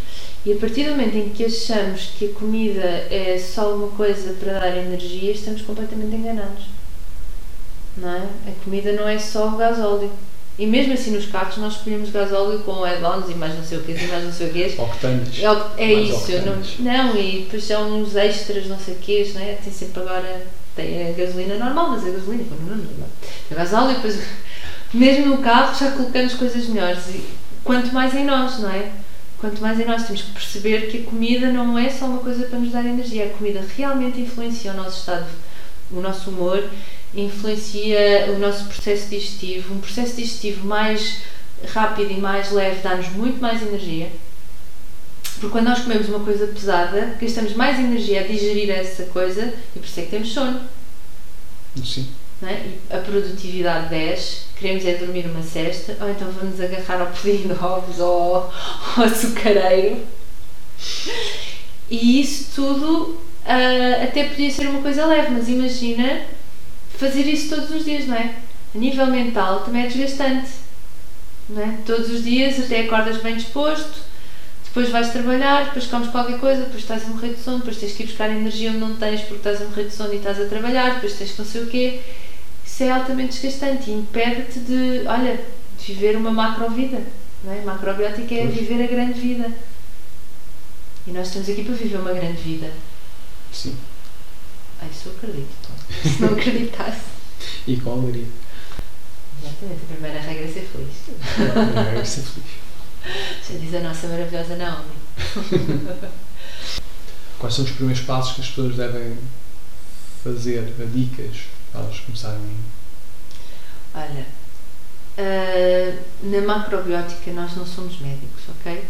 e 0.46 0.54
a 0.54 0.56
partir 0.58 0.84
do 0.86 0.92
momento 0.92 1.16
em 1.16 1.30
que 1.30 1.46
achamos 1.46 2.12
que 2.18 2.26
a 2.26 2.34
comida 2.34 2.84
é 2.84 3.38
só 3.40 3.76
uma 3.76 3.88
coisa 3.90 4.34
para 4.34 4.60
dar 4.60 4.78
energia, 4.78 5.32
estamos 5.32 5.62
completamente 5.62 6.16
enganados. 6.16 6.66
Não 7.98 8.10
é? 8.14 8.22
A 8.48 8.52
comida 8.64 8.92
não 8.94 9.08
é 9.08 9.18
só 9.20 9.48
o 9.50 9.58
gasóleo. 9.58 10.12
E 10.60 10.66
mesmo 10.66 10.94
assim 10.94 11.12
nos 11.12 11.28
carros 11.28 11.58
nós 11.58 11.74
escolhemos 11.76 12.10
gasóleo 12.10 12.60
com 12.60 12.84
add-ons 12.84 13.30
e 13.30 13.36
mais 13.36 13.54
não 13.56 13.64
sei 13.64 13.78
o 13.78 13.84
quê, 13.84 13.96
e 14.00 14.08
mais 14.08 14.24
não 14.24 14.32
sei 14.34 14.48
o. 14.50 14.54
É, 15.44 15.52
o- 15.52 15.66
é 15.78 15.88
Mais 15.96 16.10
isso, 16.10 16.26
não, 16.82 17.04
não, 17.08 17.16
e 17.18 17.42
depois 17.44 17.64
são 17.64 18.02
uns 18.02 18.16
extras, 18.16 18.66
não 18.68 18.80
sei 18.80 18.96
o 18.96 18.98
quê, 18.98 19.32
não 19.36 19.42
é? 19.42 19.54
Tem 19.64 19.72
sempre 19.72 20.02
agora, 20.02 20.48
tem 20.76 21.10
a 21.10 21.12
gasolina 21.14 21.56
normal, 21.64 21.92
mas 21.92 22.08
a 22.08 22.10
gasolina, 22.10 22.44
não, 22.62 22.76
não, 22.76 22.84
não, 22.84 23.08
a 23.52 23.56
gasóleo, 23.56 23.92
e 23.92 23.96
depois, 23.96 24.20
mesmo 24.94 25.26
no 25.28 25.38
carro, 25.44 25.78
já 25.78 25.92
colocamos 25.92 26.34
coisas 26.34 26.66
melhores. 26.68 27.08
E 27.10 27.24
quanto 27.64 27.94
mais 27.94 28.16
em 28.16 28.26
nós, 28.26 28.58
não 28.60 28.72
é? 28.72 28.92
Quanto 29.40 29.62
mais 29.62 29.80
em 29.80 29.86
nós, 29.86 30.08
temos 30.08 30.24
que 30.24 30.32
perceber 30.32 30.88
que 30.90 31.04
a 31.04 31.04
comida 31.04 31.50
não 31.52 31.78
é 31.78 31.88
só 31.90 32.06
uma 32.06 32.18
coisa 32.20 32.46
para 32.48 32.58
nos 32.58 32.72
dar 32.72 32.84
energia, 32.84 33.26
a 33.26 33.30
comida 33.30 33.64
realmente 33.78 34.20
influencia 34.20 34.72
o 34.72 34.76
nosso 34.76 35.02
estado, 35.02 35.28
o 35.92 36.00
nosso 36.02 36.32
humor, 36.32 36.64
influencia 37.14 38.32
o 38.36 38.40
nosso 38.40 38.66
processo 38.66 39.10
digestivo. 39.10 39.74
Um 39.74 39.80
processo 39.80 40.16
digestivo 40.16 40.66
mais 40.66 41.22
rápido 41.66 42.12
e 42.12 42.18
mais 42.18 42.52
leve 42.52 42.82
dá-nos 42.82 43.10
muito 43.10 43.42
mais 43.42 43.62
energia. 43.62 44.10
Porque 45.40 45.50
quando 45.50 45.66
nós 45.66 45.80
comemos 45.80 46.10
uma 46.10 46.20
coisa 46.20 46.48
pesada, 46.48 47.16
gastamos 47.22 47.54
mais 47.54 47.80
energia 47.80 48.22
a 48.22 48.28
digerir 48.28 48.70
essa 48.72 49.04
coisa 49.04 49.54
e 49.76 49.80
por 49.80 49.86
isso 49.86 50.00
é 50.00 50.04
que 50.04 50.10
temos 50.10 50.30
sono. 50.30 50.62
Sim. 51.84 52.08
Não 52.42 52.50
é? 52.50 52.54
E 52.54 52.80
a 52.90 52.98
produtividade 53.00 53.90
desce, 53.90 54.42
queremos 54.60 54.86
é 54.86 54.96
dormir 54.96 55.26
uma 55.26 55.44
cesta, 55.44 55.98
ou 56.02 56.10
então 56.10 56.32
vamos 56.32 56.60
agarrar 56.60 57.02
ao 57.02 57.08
pudim 57.08 57.48
de 57.48 57.54
ovos 57.54 58.00
ou 58.00 58.36
ao, 58.98 59.04
açucareiro. 59.04 60.04
E 61.90 62.22
isso 62.22 62.50
tudo 62.56 63.18
ah, 63.46 64.04
até 64.04 64.26
podia 64.26 64.52
ser 64.52 64.68
uma 64.68 64.82
coisa 64.82 65.06
leve, 65.06 65.32
mas 65.32 65.48
imagina 65.48 66.26
fazer 66.98 67.24
isso 67.24 67.56
todos 67.56 67.70
os 67.72 67.86
dias, 67.86 68.08
não 68.08 68.16
é? 68.16 68.36
A 68.76 68.78
nível 68.78 69.08
mental 69.08 69.62
também 69.62 69.86
é 69.86 69.88
desgastante. 69.88 70.50
Não 71.50 71.62
é? 71.62 71.78
Todos 71.86 72.12
os 72.12 72.24
dias 72.24 72.60
até 72.60 72.82
acordas 72.82 73.22
bem 73.22 73.36
disposto, 73.36 74.02
depois 74.66 74.90
vais 74.90 75.12
trabalhar, 75.12 75.66
depois 75.66 75.88
comes 75.88 76.10
qualquer 76.10 76.40
coisa, 76.40 76.62
depois 76.64 76.82
estás 76.82 77.04
a 77.04 77.08
morrer 77.08 77.34
de 77.34 77.40
sono, 77.40 77.60
depois 77.60 77.78
tens 77.78 77.94
que 77.94 78.04
ir 78.04 78.08
buscar 78.08 78.30
energia 78.30 78.70
onde 78.70 78.80
não 78.80 78.96
tens 78.96 79.22
porque 79.22 79.38
estás 79.38 79.62
a 79.62 79.66
morrer 79.66 79.86
de 79.86 79.94
sono 79.94 80.14
e 80.14 80.18
estás 80.18 80.40
a 80.42 80.46
trabalhar, 80.46 80.96
depois 80.96 81.14
tens 81.14 81.32
que 81.32 81.40
não 81.40 81.46
sei 81.46 81.64
o 81.64 81.68
quê. 81.68 82.02
Isso 82.66 82.84
é 82.84 82.92
altamente 82.92 83.40
desgastante 83.40 83.90
e 83.90 83.94
impede-te 83.94 84.60
de, 84.60 85.08
olha, 85.08 85.40
de 85.80 85.94
viver 85.94 86.18
uma 86.18 86.32
macrovida. 86.32 87.02
Não 87.44 87.54
é? 87.54 87.62
Macrobiótica 87.62 88.36
é 88.36 88.46
viver 88.46 88.84
a 88.84 88.88
grande 88.88 89.20
vida. 89.20 89.52
E 91.08 91.12
nós 91.12 91.28
estamos 91.28 91.50
aqui 91.50 91.64
para 91.64 91.76
viver 91.76 91.98
uma 91.98 92.12
grande 92.12 92.42
vida. 92.42 92.72
Sim. 93.52 93.76
Ah, 94.82 94.86
isso 94.92 95.10
eu 95.10 95.14
acredito. 95.14 95.67
Se 96.02 96.22
não 96.22 96.34
acreditasse. 96.34 97.02
E 97.66 97.78
com 97.78 97.92
alegria. 97.92 98.26
Exatamente, 99.42 99.82
a 99.84 99.94
primeira 99.94 100.20
regra 100.20 100.46
é 100.46 100.48
ser 100.48 100.68
feliz. 100.72 100.96
É 102.00 102.06
ser 102.06 102.22
feliz. 102.22 102.68
Já 103.48 103.58
diz 103.58 103.74
a 103.76 103.80
nossa 103.82 104.08
maravilhosa 104.08 104.56
Naomi. 104.56 104.96
Quais 107.40 107.54
são 107.54 107.66
os 107.66 107.72
primeiros 107.72 108.04
passos 108.04 108.36
que 108.36 108.42
as 108.42 108.48
pessoas 108.48 108.76
devem 108.76 109.18
fazer, 110.24 110.74
dicas, 110.92 111.38
para 111.72 111.82
elas 111.82 112.00
começarem 112.00 112.58
Olha, 113.94 114.26
ah, 115.18 116.00
na 116.24 116.42
macrobiótica 116.42 117.32
nós 117.32 117.56
não 117.56 117.66
somos 117.66 118.00
médicos, 118.00 118.44
ok? 118.50 118.84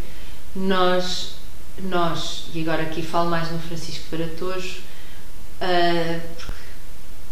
Nós 0.55 1.37
nós, 1.83 2.45
e 2.53 2.61
agora 2.61 2.83
aqui 2.83 3.01
falo 3.01 3.29
mais 3.29 3.51
no 3.51 3.59
Francisco 3.59 4.05
Baratojo, 4.11 4.79
uh, 5.61 6.21
porque 6.37 6.56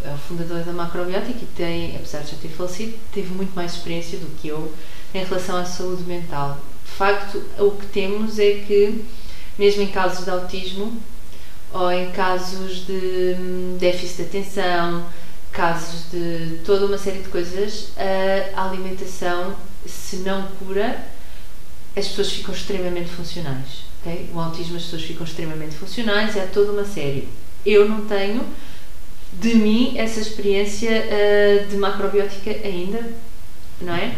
é 0.08 0.14
o 0.14 0.18
fundador 0.18 0.64
da 0.64 0.72
macrobiótica 0.72 1.40
e 1.42 1.48
tem, 1.56 1.96
apesar 1.96 2.20
de 2.20 2.32
já 2.32 2.38
ter 2.38 2.50
falecido, 2.50 2.98
teve 3.12 3.34
muito 3.34 3.54
mais 3.56 3.74
experiência 3.74 4.18
do 4.18 4.28
que 4.38 4.48
eu 4.48 4.72
em 5.14 5.24
relação 5.24 5.58
à 5.58 5.66
saúde 5.66 6.04
mental. 6.04 6.60
De 6.84 6.92
facto, 6.92 7.44
o 7.58 7.72
que 7.72 7.86
temos 7.88 8.40
é 8.40 8.64
que, 8.66 9.04
mesmo 9.58 9.82
em 9.82 9.88
casos 9.88 10.26
de 10.26 10.32
autismo 10.32 11.02
ou 11.74 11.92
em 11.92 12.12
casos 12.12 12.86
de 12.86 13.36
hum, 13.40 13.78
déficit 13.80 14.18
de 14.18 14.24
atenção, 14.24 15.06
casos 15.52 16.12
de 16.12 16.60
toda 16.66 16.86
uma 16.86 16.98
série 16.98 17.20
de 17.20 17.30
coisas, 17.30 17.92
a 18.56 18.70
alimentação, 18.70 19.56
se 19.86 20.18
não 20.18 20.48
cura, 20.60 21.04
as 21.96 22.08
pessoas 22.10 22.32
ficam 22.32 22.54
extremamente 22.54 23.10
funcionais. 23.10 23.86
Okay? 24.02 24.30
O 24.34 24.40
autismo, 24.40 24.76
as 24.76 24.84
pessoas 24.84 25.04
ficam 25.04 25.26
extremamente 25.26 25.76
funcionais, 25.76 26.36
é 26.36 26.46
toda 26.46 26.72
uma 26.72 26.86
série. 26.86 27.30
Eu 27.66 27.88
não 27.90 28.06
tenho 28.06 28.46
de 29.40 29.56
mim 29.56 29.98
essa 29.98 30.20
experiência 30.20 30.90
uh, 30.90 31.68
de 31.68 31.78
macrobiótica 31.78 32.52
ainda, 32.52 33.14
não 33.82 33.94
é? 33.94 34.16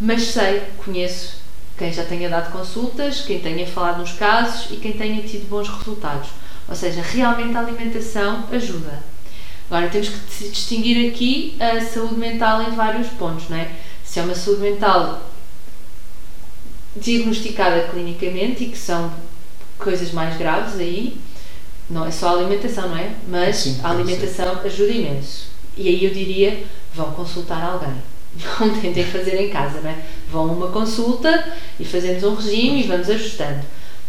Mas 0.00 0.22
sei, 0.24 0.62
conheço 0.84 1.42
quem 1.76 1.92
já 1.92 2.04
tenha 2.04 2.28
dado 2.28 2.52
consultas, 2.52 3.22
quem 3.22 3.40
tenha 3.40 3.66
falado 3.66 4.00
nos 4.00 4.12
casos 4.12 4.70
e 4.70 4.76
quem 4.76 4.92
tenha 4.92 5.22
tido 5.22 5.48
bons 5.48 5.68
resultados. 5.68 6.30
Ou 6.68 6.74
seja, 6.74 7.02
realmente 7.02 7.56
a 7.56 7.60
alimentação 7.60 8.46
ajuda. 8.52 9.02
Agora 9.70 9.88
temos 9.88 10.08
que 10.08 10.48
distinguir 10.48 11.08
aqui 11.10 11.56
a 11.58 11.80
saúde 11.80 12.16
mental 12.16 12.62
em 12.62 12.74
vários 12.74 13.08
pontos, 13.08 13.48
não 13.48 13.56
é? 13.56 13.70
Se 14.04 14.20
é 14.20 14.22
uma 14.22 14.34
saúde 14.34 14.60
mental 14.60 15.30
diagnosticada 16.94 17.88
clinicamente 17.88 18.64
e 18.64 18.68
que 18.68 18.78
são 18.78 19.12
coisas 19.78 20.12
mais 20.12 20.36
graves 20.36 20.74
aí, 20.74 21.18
não 21.92 22.06
é 22.06 22.10
só 22.10 22.28
a 22.28 22.32
alimentação, 22.40 22.88
não 22.88 22.96
é? 22.96 23.12
Mas 23.28 23.56
Sim, 23.56 23.80
a 23.82 23.90
alimentação 23.90 24.60
ser. 24.60 24.66
ajuda 24.66 24.92
imenso. 24.92 25.46
E 25.76 25.88
aí 25.88 26.04
eu 26.04 26.10
diria, 26.12 26.64
vão 26.94 27.12
consultar 27.12 27.62
alguém. 27.62 27.94
Não 28.58 28.80
tentem 28.80 29.04
fazer 29.04 29.38
em 29.42 29.50
casa, 29.50 29.80
não 29.82 29.90
é? 29.90 29.98
Vão 30.30 30.48
a 30.48 30.52
uma 30.52 30.68
consulta 30.68 31.52
e 31.78 31.84
fazemos 31.84 32.22
um 32.22 32.34
regime 32.34 32.82
e 32.82 32.86
vamos 32.86 33.10
ajustando. 33.10 33.60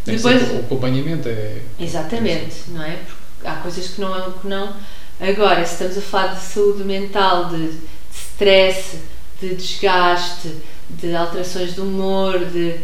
Depois, 0.05 0.41
o 0.49 0.59
acompanhamento 0.59 1.27
é. 1.27 1.61
Exatamente, 1.77 2.55
não 2.69 2.83
é? 2.83 2.99
Porque 3.05 3.47
há 3.47 3.55
coisas 3.55 3.89
que 3.89 3.99
não, 3.99 4.31
que 4.31 4.47
não. 4.47 4.73
Agora, 5.19 5.65
se 5.65 5.73
estamos 5.73 5.97
a 5.97 6.01
falar 6.01 6.35
de 6.35 6.41
saúde 6.41 6.85
mental, 6.85 7.49
de, 7.49 7.67
de 7.67 7.79
stress, 8.11 8.97
de 9.41 9.55
desgaste, 9.55 10.55
de 10.89 11.13
alterações 11.13 11.73
de 11.73 11.81
humor, 11.81 12.39
de 12.45 12.79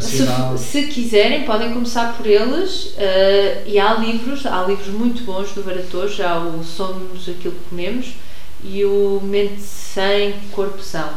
se, 0.00 0.28
se, 0.58 0.82
quiserem, 0.88 1.44
podem 1.44 1.72
começar 1.72 2.14
por 2.16 2.26
eles. 2.26 2.86
Uh, 2.86 3.66
e 3.66 3.78
há 3.78 3.94
livros, 3.94 4.44
há 4.44 4.62
livros 4.64 4.88
muito 4.88 5.24
bons 5.24 5.52
do 5.52 5.62
Barator, 5.62 6.08
já 6.08 6.38
o 6.38 6.62
Somos 6.62 7.28
Aquilo 7.28 7.54
que 7.54 7.68
Comemos 7.70 8.14
e 8.62 8.84
o 8.84 9.20
Mente 9.22 9.62
Sem, 9.62 10.34
Corpo 10.52 10.82
São. 10.82 11.08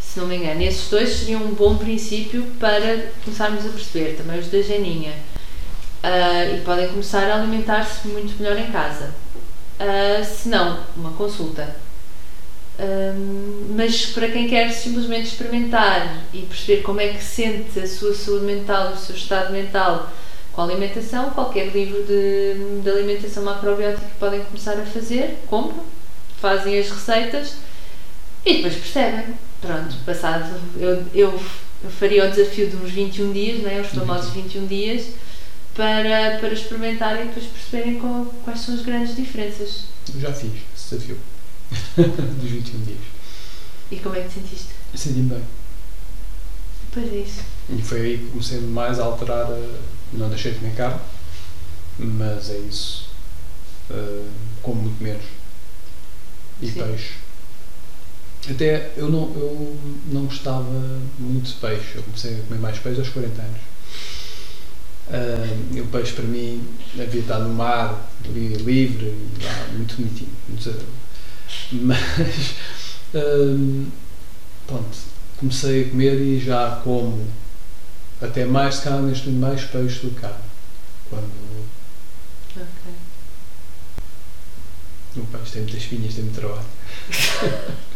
Se 0.00 0.18
não 0.18 0.26
me 0.26 0.36
engano, 0.36 0.62
esses 0.62 0.88
dois 0.88 1.10
seriam 1.10 1.42
um 1.42 1.52
bom 1.52 1.76
princípio 1.76 2.42
para 2.58 3.10
começarmos 3.22 3.66
a 3.66 3.68
perceber. 3.68 4.16
Também 4.16 4.38
os 4.38 4.48
da 4.48 4.62
Janinha. 4.62 5.12
Uh, 6.02 6.56
e 6.56 6.60
podem 6.64 6.88
começar 6.88 7.28
a 7.30 7.34
alimentar-se 7.34 8.08
muito 8.08 8.40
melhor 8.40 8.58
em 8.58 8.70
casa. 8.70 9.12
Uh, 9.78 10.24
se 10.24 10.48
não, 10.48 10.78
uma 10.96 11.10
consulta 11.10 11.76
um, 12.78 13.74
mas 13.74 14.06
para 14.06 14.28
quem 14.28 14.48
quer 14.48 14.70
simplesmente 14.70 15.28
experimentar 15.28 16.24
e 16.32 16.42
perceber 16.42 16.82
como 16.82 17.00
é 17.00 17.08
que 17.08 17.24
sente 17.24 17.78
a 17.80 17.86
sua 17.86 18.14
saúde 18.14 18.44
mental, 18.44 18.92
o 18.92 18.96
seu 18.96 19.16
estado 19.16 19.52
mental 19.52 20.12
com 20.52 20.60
a 20.60 20.64
alimentação, 20.64 21.30
qualquer 21.30 21.68
livro 21.68 22.02
de, 22.04 22.82
de 22.82 22.90
alimentação 22.90 23.44
macrobiótica 23.44 24.06
que 24.06 24.14
podem 24.18 24.42
começar 24.44 24.72
a 24.72 24.84
fazer, 24.86 25.38
compram, 25.46 25.84
fazem 26.40 26.78
as 26.78 26.90
receitas 26.90 27.56
e 28.44 28.56
depois 28.56 28.74
percebem. 28.74 29.34
Pronto, 29.60 29.96
passado, 30.04 30.58
eu, 30.78 31.04
eu, 31.14 31.40
eu 31.82 31.90
faria 31.90 32.26
o 32.26 32.30
desafio 32.30 32.68
de 32.68 32.76
uns 32.76 32.90
21 32.90 33.32
dias, 33.32 33.62
né, 33.62 33.80
os 33.80 33.88
famosos 33.98 34.32
21 34.32 34.66
dias, 34.66 35.08
para, 35.74 36.38
para 36.40 36.52
experimentarem 36.52 37.24
e 37.24 37.28
depois 37.28 37.46
perceberem 37.46 37.98
qual, 37.98 38.26
quais 38.44 38.60
são 38.60 38.74
as 38.74 38.82
grandes 38.82 39.16
diferenças. 39.16 39.84
Eu 40.14 40.20
já 40.20 40.32
fiz 40.32 40.52
esse 40.74 40.94
desafio. 40.94 41.18
dos 41.96 42.50
21 42.50 42.80
dias. 42.84 42.98
E 43.90 43.96
como 43.96 44.16
é 44.16 44.22
que 44.22 44.28
te 44.28 44.34
sentiste? 44.34 44.68
Senti-me 44.94 45.30
bem. 45.30 45.42
Pois 46.92 47.12
é 47.12 47.16
isso. 47.16 47.40
E 47.68 47.82
foi 47.82 48.00
aí 48.00 48.18
que 48.18 48.30
comecei 48.30 48.60
mais 48.60 48.98
a 48.98 49.04
alterar. 49.04 49.48
Não 50.12 50.28
deixei 50.28 50.52
de 50.52 50.58
comer 50.58 50.74
carne, 50.74 51.00
mas 51.98 52.50
é 52.50 52.58
isso. 52.58 53.08
Uh, 53.90 54.28
como 54.62 54.82
muito 54.82 55.02
menos. 55.02 55.24
E 56.60 56.68
Sim. 56.68 56.82
peixe. 56.82 57.14
Até 58.48 58.92
eu 58.96 59.08
não, 59.08 59.24
eu 59.34 59.76
não 60.12 60.26
gostava 60.26 60.64
muito 61.18 61.46
de 61.46 61.54
peixe. 61.54 61.96
Eu 61.96 62.02
comecei 62.04 62.36
a 62.36 62.42
comer 62.42 62.60
mais 62.60 62.78
peixe 62.78 63.00
aos 63.00 63.08
40 63.08 63.42
anos. 63.42 63.60
Uh, 65.08 65.82
o 65.82 65.86
peixe 65.86 66.12
para 66.12 66.24
mim 66.24 66.66
havia 67.00 67.20
estar 67.20 67.38
no 67.38 67.52
mar, 67.52 68.10
livre, 68.24 69.14
muito 69.72 69.96
bonitinho. 69.96 70.30
Muito, 70.48 70.86
mas 71.72 72.54
hum, 73.14 73.86
pronto, 74.66 74.96
comecei 75.38 75.84
a 75.84 75.90
comer 75.90 76.20
e 76.20 76.40
já 76.40 76.80
como 76.82 77.26
até 78.20 78.44
mais 78.44 78.80
carne, 78.80 79.10
neste 79.10 79.28
momento 79.28 79.40
mais 79.40 79.64
peixe 79.64 80.00
do 80.00 80.10
que 80.10 80.20
carne. 80.20 80.36
Quando 81.10 81.30
okay. 82.56 82.94
o 85.16 85.26
peixe 85.26 85.52
tem 85.52 85.62
muitas 85.62 85.82
espinhas, 85.82 86.14
tem 86.14 86.24
muito 86.24 86.40
trabalho. 86.40 86.66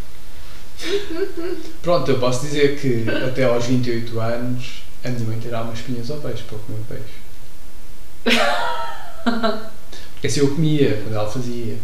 Pronto, 1.82 2.10
eu 2.10 2.18
posso 2.18 2.46
dizer 2.46 2.80
que 2.80 3.04
até 3.10 3.44
aos 3.44 3.66
28 3.66 4.18
anos 4.18 4.82
a 5.04 5.08
minha 5.10 5.26
mãe 5.26 5.38
tirava 5.38 5.64
umas 5.64 5.78
espinhas 5.78 6.10
ao 6.10 6.18
peixe 6.18 6.42
para 6.44 6.58
comer 6.58 6.80
peixe. 6.88 7.20
Porque 10.12 10.26
assim 10.26 10.40
eu 10.40 10.54
comia 10.54 11.00
quando 11.02 11.14
ela 11.14 11.30
fazia 11.30 11.78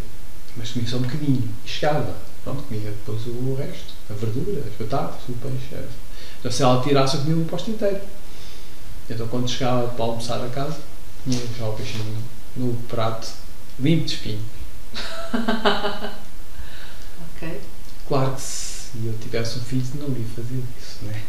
mas 0.57 0.71
comia 0.71 0.89
só 0.89 0.97
um 0.97 1.01
bocadinho 1.01 1.49
e 1.65 1.69
chegava. 1.69 2.15
Pronto, 2.43 2.63
comia 2.63 2.91
depois 2.91 3.25
o 3.27 3.55
resto, 3.55 3.93
a 4.09 4.13
verdura, 4.13 4.63
as 4.65 4.73
batatas, 4.73 5.19
o 5.29 5.33
peixe. 5.33 5.85
Então 6.39 6.51
se 6.51 6.63
ela 6.63 6.81
tirasse, 6.81 7.17
eu 7.17 7.21
comia 7.21 7.37
o 7.37 7.45
posto 7.45 7.71
inteiro. 7.71 7.99
Então 9.09 9.27
quando 9.27 9.49
chegava 9.49 9.87
para 9.89 10.05
almoçar 10.05 10.43
a 10.43 10.49
casa, 10.49 10.79
tinha 11.23 11.39
já 11.57 11.67
o 11.67 11.73
peixinho 11.73 12.17
no 12.55 12.73
prato, 12.87 13.27
limpo 13.79 14.05
de 14.05 14.13
espinho. 14.13 14.41
ok. 17.35 17.61
Claro 18.07 18.33
que 18.33 18.41
se 18.41 19.05
eu 19.05 19.13
tivesse 19.21 19.59
um 19.59 19.61
filho, 19.61 19.83
não 19.95 20.09
ia 20.09 20.25
fazer 20.35 20.63
isso, 20.79 20.99
não 21.03 21.11
é? 21.11 21.21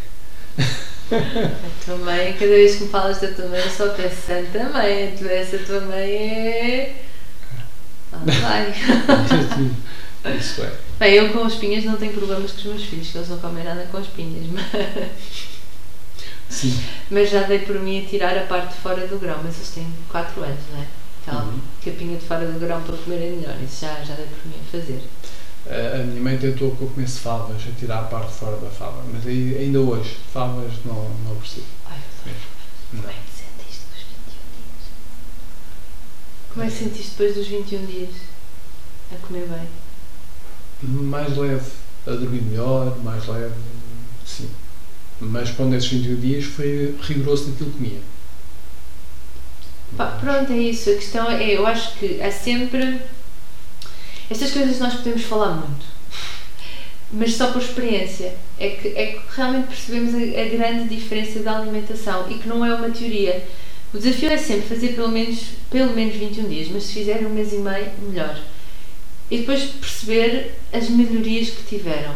A 1.11 1.85
tua 1.85 1.97
mãe, 1.97 2.35
cada 2.35 2.47
vez 2.47 2.77
que 2.77 2.85
me 2.85 2.91
falas 2.91 3.21
da 3.21 3.33
tua 3.33 3.49
mãe, 3.49 3.61
eu 3.61 3.71
só 3.71 3.88
penso, 3.95 4.14
Santa 4.27 4.69
Mãe, 4.69 5.14
essa 5.31 5.59
tua 5.59 5.81
mãe 5.81 6.11
é 6.11 7.08
ah, 8.12 8.21
vai. 8.25 8.75
Isso 10.38 10.62
é. 10.62 10.73
Bem, 10.99 11.14
eu 11.14 11.33
com 11.33 11.47
espinhas 11.47 11.85
não 11.85 11.97
tenho 11.97 12.12
problemas 12.12 12.51
com 12.53 12.59
os 12.59 12.64
meus 12.64 12.85
filhos, 12.85 13.09
que 13.09 13.18
eles 13.18 13.29
não 13.29 13.38
comem 13.38 13.64
nada 13.64 13.87
com 13.90 14.01
espinhas, 14.01 14.47
mas. 14.53 15.49
Sim. 16.49 16.79
Mas 17.11 17.31
já 17.31 17.42
dei 17.42 17.61
por 17.61 17.79
mim 17.81 18.05
a 18.05 18.09
tirar 18.09 18.37
a 18.37 18.42
parte 18.42 18.75
de 18.75 18.81
fora 18.81 19.07
do 19.07 19.18
grão, 19.18 19.38
mas 19.44 19.57
eles 19.57 19.71
têm 19.71 19.87
4 20.09 20.42
anos, 20.42 20.61
não 20.73 20.81
é? 20.81 20.87
Então, 21.23 21.47
uhum. 21.47 21.61
capinha 21.85 22.16
de 22.16 22.25
fora 22.25 22.47
do 22.47 22.59
grão 22.59 22.83
para 22.83 22.97
comer 22.97 23.16
é 23.16 23.31
melhor, 23.31 23.55
isso 23.62 23.83
já, 23.83 23.94
já 24.03 24.14
dei 24.14 24.27
por 24.27 24.47
mim 24.47 24.57
a 24.61 24.71
fazer. 24.71 25.03
A 25.71 25.99
minha 25.99 26.23
mãe 26.23 26.38
tentou 26.38 26.75
que 26.75 26.81
eu 26.81 26.88
comesse 26.88 27.18
favas, 27.18 27.57
a 27.57 27.79
tirar 27.79 27.99
a 27.99 28.05
parte 28.05 28.29
de 28.29 28.38
fora 28.38 28.57
da 28.57 28.71
fava, 28.71 29.05
mas 29.12 29.27
ainda 29.27 29.81
hoje, 29.81 30.16
favas 30.33 30.73
não, 30.87 31.11
não 31.27 31.37
percebo. 31.37 31.66
Ai, 31.87 31.99
não. 32.92 33.03
Não. 33.03 33.28
Como 36.59 36.68
é 36.68 36.73
que 36.73 36.77
sentiste 36.77 37.11
depois 37.11 37.37
dos 37.37 37.47
21 37.47 37.87
dias 37.87 38.11
a 39.12 39.16
comer 39.25 39.47
bem? 39.47 39.68
Mais 40.83 41.37
leve, 41.37 41.71
a 42.05 42.11
dormir 42.11 42.42
melhor, 42.42 42.99
mais 42.99 43.29
leve, 43.29 43.55
sim. 44.27 44.51
Mas 45.21 45.53
quando 45.53 45.77
esses 45.77 45.88
21 45.88 46.16
dias 46.16 46.44
foi 46.47 46.97
rigoroso 47.01 47.51
naquilo 47.51 47.71
que 47.71 47.77
comia. 47.77 48.01
Pá, 49.97 50.18
pronto, 50.21 50.53
é 50.53 50.57
isso. 50.57 50.90
A 50.90 50.94
questão 50.94 51.31
é, 51.31 51.49
eu 51.49 51.64
acho 51.64 51.97
que 51.97 52.21
há 52.21 52.33
sempre. 52.33 53.03
Estas 54.29 54.51
coisas 54.51 54.81
nós 54.81 54.94
podemos 54.94 55.23
falar 55.23 55.55
muito, 55.55 55.87
mas 57.12 57.35
só 57.35 57.53
por 57.53 57.62
experiência. 57.62 58.35
É 58.59 58.71
que, 58.71 58.88
é 58.88 59.12
que 59.12 59.21
realmente 59.37 59.68
percebemos 59.68 60.12
a, 60.12 60.18
a 60.18 60.49
grande 60.49 60.92
diferença 60.92 61.38
da 61.38 61.57
alimentação 61.57 62.29
e 62.29 62.37
que 62.37 62.49
não 62.49 62.66
é 62.66 62.75
uma 62.75 62.90
teoria 62.90 63.47
o 63.92 63.98
desafio 63.98 64.31
é 64.31 64.38
sempre 64.38 64.68
fazer 64.68 64.94
pelo 64.94 65.09
menos, 65.09 65.40
pelo 65.70 65.94
menos 65.94 66.14
21 66.14 66.48
dias, 66.48 66.68
mas 66.68 66.85
se 66.85 66.94
fizerem 66.94 67.27
um 67.27 67.31
mês 67.31 67.53
e 67.53 67.57
meio, 67.57 67.90
melhor. 68.03 68.38
E 69.31 69.38
depois 69.38 69.62
perceber 69.64 70.55
as 70.72 70.88
melhorias 70.88 71.51
que 71.51 71.62
tiveram 71.64 72.14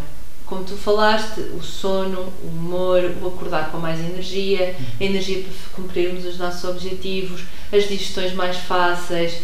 como 0.52 0.64
tu 0.64 0.76
falaste, 0.76 1.40
o 1.40 1.62
sono, 1.62 2.30
o 2.44 2.46
humor, 2.46 3.02
o 3.22 3.28
acordar 3.28 3.70
com 3.70 3.78
mais 3.78 3.98
energia, 3.98 4.76
a 5.00 5.02
energia 5.02 5.42
para 5.42 5.52
cumprirmos 5.72 6.26
os 6.26 6.36
nossos 6.36 6.62
objetivos, 6.64 7.44
as 7.72 7.88
digestões 7.88 8.34
mais 8.34 8.58
fáceis, 8.58 9.38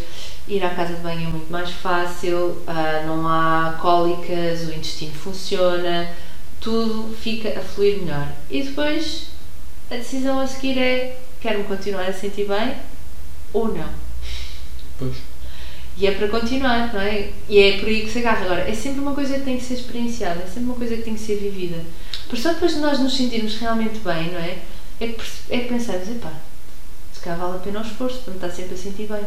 ir 0.47 0.63
à 0.63 0.69
casa 0.69 0.93
de 0.93 1.01
banho 1.01 1.27
é 1.27 1.31
muito 1.31 1.51
mais 1.51 1.71
fácil, 1.71 2.61
ah, 2.67 3.03
não 3.07 3.27
há 3.27 3.79
cólicas, 3.81 4.67
o 4.67 4.71
intestino 4.71 5.13
funciona, 5.13 6.11
tudo 6.61 7.11
fica 7.15 7.57
a 7.57 7.61
fluir 7.61 8.03
melhor. 8.03 8.27
E 8.47 8.61
depois 8.61 9.29
a 9.89 9.95
decisão 9.95 10.39
a 10.39 10.45
seguir 10.45 10.77
é 10.77 11.17
quero-me 11.41 11.65
continuar 11.65 12.05
a 12.05 12.13
sentir 12.13 12.47
bem 12.47 12.75
ou 13.53 13.73
não. 13.73 13.89
Pois. 14.97 15.15
E 15.97 16.07
é 16.07 16.11
para 16.11 16.29
continuar, 16.29 16.93
não 16.93 17.01
é? 17.01 17.31
E 17.49 17.59
é 17.59 17.77
por 17.77 17.89
aí 17.89 18.01
que 18.03 18.09
se 18.09 18.19
agarra. 18.19 18.45
Agora, 18.45 18.61
é 18.61 18.73
sempre 18.73 19.01
uma 19.01 19.13
coisa 19.13 19.37
que 19.37 19.43
tem 19.43 19.57
que 19.57 19.63
ser 19.63 19.73
experienciada, 19.73 20.41
é 20.41 20.45
sempre 20.45 20.63
uma 20.63 20.75
coisa 20.75 20.95
que 20.95 21.01
tem 21.01 21.13
que 21.13 21.19
ser 21.19 21.35
vivida. 21.35 21.83
Por 22.29 22.37
só 22.37 22.53
depois 22.53 22.73
de 22.73 22.79
nós 22.79 22.99
nos 22.99 23.17
sentirmos 23.17 23.57
realmente 23.57 23.99
bem, 23.99 24.31
não 24.31 24.39
é? 24.39 24.59
É 25.01 25.07
que, 25.07 25.23
é 25.49 25.59
que 25.59 25.67
pensarmos, 25.67 26.07
epá, 26.09 26.33
se 27.13 27.19
calhar 27.19 27.39
vale 27.39 27.57
a 27.57 27.59
pena 27.59 27.79
o 27.79 27.83
esforço 27.83 28.19
para 28.19 28.31
me 28.31 28.37
estar 28.37 28.49
sempre 28.49 28.75
a 28.75 28.77
sentir 28.77 29.07
bem. 29.07 29.25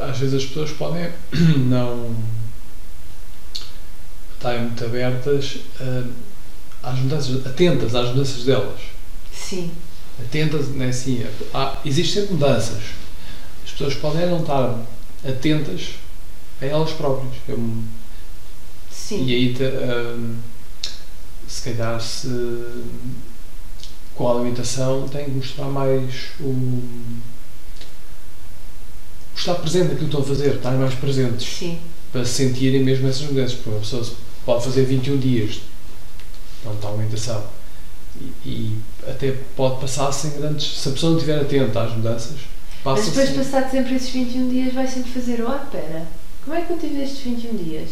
Às 0.00 0.18
vezes 0.18 0.34
as 0.34 0.44
pessoas 0.46 0.70
podem 0.70 1.12
não 1.68 2.16
estarem 4.34 4.62
muito 4.62 4.84
abertas 4.84 5.58
ah, 5.80 6.04
às 6.82 6.98
mudanças, 6.98 7.46
atentas 7.46 7.94
às 7.94 8.08
mudanças 8.08 8.44
delas. 8.44 8.80
Sim, 9.32 9.70
Atentas, 10.20 10.68
não 10.68 10.84
é 10.84 10.88
assim? 10.88 11.24
Há, 11.52 11.78
existem 11.84 12.22
sempre 12.22 12.34
mudanças. 12.34 12.82
As 13.64 13.70
pessoas 13.72 13.94
podem 13.94 14.26
não 14.26 14.40
estar 14.40 14.80
atentas 15.26 15.90
a 16.60 16.66
elas 16.66 16.90
próprias. 16.92 17.32
É 17.48 17.52
um- 17.52 17.84
sim. 18.90 19.24
E 19.26 19.34
aí, 19.34 19.56
hum, 20.16 20.36
se 21.48 21.62
calhar, 21.70 22.00
se, 22.00 22.28
com 24.14 24.28
a 24.28 24.34
alimentação, 24.34 25.08
tem 25.08 25.24
que 25.24 25.30
mostrar 25.32 25.66
mais 25.66 26.26
o, 26.40 26.44
o 26.44 27.20
estar 29.36 29.54
presente 29.56 29.88
naquilo 29.88 29.98
que 30.08 30.16
estão 30.16 30.20
a 30.20 30.24
fazer, 30.24 30.54
estar 30.56 30.72
mais 30.72 30.94
presentes, 30.94 31.46
Sim, 31.58 31.78
para 32.12 32.24
sentirem 32.24 32.82
mesmo 32.82 33.08
essas 33.08 33.22
mudanças. 33.22 33.54
Porque 33.54 33.70
uma 33.70 33.80
pessoa 33.80 34.06
pode 34.44 34.64
fazer 34.64 34.84
21 34.84 35.18
dias 35.18 35.60
pronto, 36.62 36.86
a 36.86 36.90
alimentação 36.90 37.44
e, 38.20 38.32
e 38.48 38.78
até 39.08 39.32
pode 39.56 39.80
passar 39.80 40.10
sem 40.12 40.30
grandes. 40.32 40.78
Se 40.80 40.88
a 40.88 40.92
pessoa 40.92 41.12
não 41.12 41.18
estiver 41.18 41.40
atenta 41.40 41.82
às 41.82 41.92
mudanças, 41.92 42.36
passa 42.82 43.02
mas 43.02 43.06
depois, 43.10 43.28
sem- 43.28 43.38
passado 43.38 43.70
sempre 43.70 43.94
esses 43.94 44.10
21 44.10 44.48
dias, 44.48 44.72
vai 44.74 44.86
sempre 44.86 45.10
fazer, 45.12 45.42
oh, 45.46 45.54
espera, 45.56 46.06
como 46.44 46.56
é 46.56 46.60
que 46.62 46.72
eu 46.72 46.78
tive 46.78 47.02
estes 47.02 47.20
21 47.20 47.56
dias? 47.56 47.90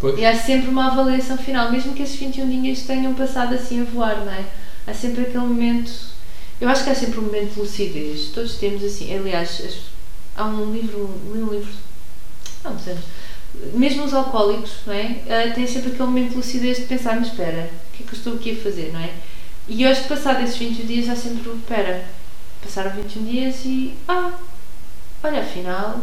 Pois. 0.00 0.18
E 0.18 0.24
há 0.24 0.34
sempre 0.36 0.68
uma 0.68 0.88
avaliação 0.90 1.38
final, 1.38 1.70
mesmo 1.70 1.94
que 1.94 2.02
esses 2.02 2.16
21 2.16 2.62
dias 2.62 2.80
tenham 2.82 3.14
passado 3.14 3.54
assim 3.54 3.80
a 3.80 3.84
voar, 3.84 4.24
não 4.24 4.32
é? 4.32 4.44
Há 4.86 4.92
sempre 4.92 5.22
aquele 5.22 5.38
momento. 5.44 5.92
Eu 6.60 6.68
acho 6.68 6.84
que 6.84 6.90
há 6.90 6.94
sempre 6.94 7.20
um 7.20 7.24
momento 7.24 7.54
de 7.54 7.60
lucidez. 7.60 8.30
Todos 8.34 8.54
temos 8.56 8.82
assim. 8.82 9.14
Aliás, 9.16 9.62
há 10.36 10.44
um 10.44 10.72
livro, 10.72 11.08
li 11.32 11.40
um 11.42 11.50
livro 11.52 11.72
há 12.64 12.70
uns 12.70 12.86
anos. 12.88 13.04
Mesmo 13.74 14.04
os 14.04 14.12
alcoólicos, 14.14 14.70
não 14.86 14.94
é? 14.94 15.18
Ah, 15.28 15.52
têm 15.54 15.66
sempre 15.66 15.90
aquele 15.92 16.04
momento 16.08 16.30
de 16.30 16.36
lucidez 16.36 16.78
de 16.78 16.84
pensar, 16.84 17.16
mas 17.16 17.28
espera, 17.28 17.70
o 17.92 17.96
que 17.96 18.02
é 18.02 18.06
que 18.06 18.12
eu 18.14 18.18
estou 18.18 18.34
aqui 18.34 18.52
a 18.52 18.56
fazer, 18.56 18.90
não 18.92 19.00
é? 19.00 19.10
E 19.68 19.82
eu 19.82 19.90
acho 19.90 20.02
que 20.02 20.08
passado 20.08 20.42
esses 20.42 20.56
21 20.56 20.86
dias 20.86 21.08
há 21.08 21.16
sempre 21.16 21.48
o 21.48 21.56
espera. 21.56 22.04
Passaram 22.62 22.90
21 22.90 23.24
dias 23.24 23.64
e. 23.64 23.94
Ah, 24.08 24.32
olha, 25.22 25.40
afinal. 25.40 26.00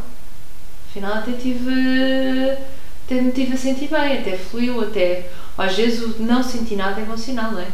Afinal 0.90 1.16
até 1.16 1.34
tive 1.34 2.58
até 3.10 3.22
me 3.22 3.32
tive 3.32 3.56
a 3.56 3.58
sentir 3.58 3.88
bem, 3.88 4.20
até 4.20 4.38
fluiu, 4.38 4.82
até. 4.82 5.30
Às 5.58 5.76
vezes 5.76 6.02
o 6.02 6.22
não 6.22 6.44
sentir 6.44 6.76
nada 6.76 7.02
é 7.02 7.06
bom 7.06 7.18
sinal, 7.18 7.52
não 7.52 7.60
é? 7.60 7.68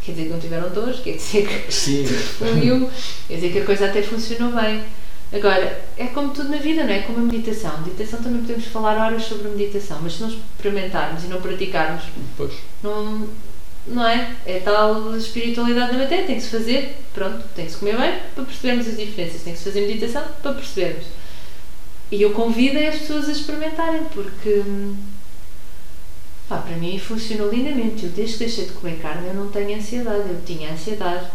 Quer 0.00 0.12
dizer 0.12 0.24
que 0.24 0.30
não 0.30 0.38
tiveram 0.38 0.70
dores, 0.70 1.00
quer 1.00 1.16
dizer 1.16 1.46
que 1.46 1.72
Sim, 1.72 2.06
fluiu, 2.38 2.88
quer 3.26 3.34
dizer 3.34 3.52
que 3.52 3.58
a 3.58 3.64
coisa 3.64 3.86
até 3.86 4.02
funcionou 4.02 4.52
bem. 4.52 4.84
Agora, 5.32 5.84
é 5.96 6.06
como 6.06 6.32
tudo 6.32 6.48
na 6.48 6.58
vida, 6.58 6.84
não 6.84 6.92
é? 6.92 7.00
Como 7.00 7.18
a 7.18 7.22
meditação. 7.22 7.76
Meditação 7.82 8.22
também 8.22 8.40
podemos 8.40 8.66
falar 8.66 8.96
horas 8.96 9.24
sobre 9.24 9.48
a 9.48 9.50
meditação, 9.50 9.98
mas 10.00 10.14
se 10.14 10.22
não 10.22 10.28
experimentarmos 10.28 11.24
e 11.24 11.26
não 11.26 11.40
praticarmos, 11.40 12.04
pois. 12.36 12.52
não, 12.82 13.26
não 13.88 14.06
é? 14.06 14.34
É 14.46 14.60
tal 14.60 15.16
espiritualidade 15.16 15.92
da 15.92 15.98
matéria, 15.98 16.26
tem 16.26 16.36
que 16.36 16.42
se 16.42 16.50
fazer, 16.50 16.96
pronto, 17.14 17.44
tem 17.54 17.66
que 17.66 17.72
se 17.72 17.78
comer 17.78 17.96
bem 17.96 18.18
para 18.34 18.44
percebermos 18.44 18.86
as 18.86 18.96
diferenças, 18.96 19.42
tem 19.42 19.52
que 19.52 19.58
se 19.58 19.64
fazer 19.64 19.80
meditação 19.82 20.24
para 20.42 20.54
percebermos. 20.54 21.04
E 22.10 22.22
eu 22.22 22.32
convido 22.32 22.78
as 22.78 22.98
pessoas 22.98 23.28
a 23.28 23.32
experimentarem, 23.32 24.04
porque 24.04 24.62
pá, 26.48 26.58
para 26.58 26.76
mim 26.76 26.98
funcionou 26.98 27.50
lindamente. 27.50 28.04
Eu 28.04 28.10
desde 28.10 28.34
que 28.34 28.44
deixei 28.44 28.64
de 28.64 28.72
comer 28.72 28.98
carne 28.98 29.28
eu 29.28 29.34
não 29.34 29.50
tenho 29.50 29.76
ansiedade, 29.76 30.28
eu 30.28 30.40
tinha 30.44 30.72
ansiedade. 30.72 31.26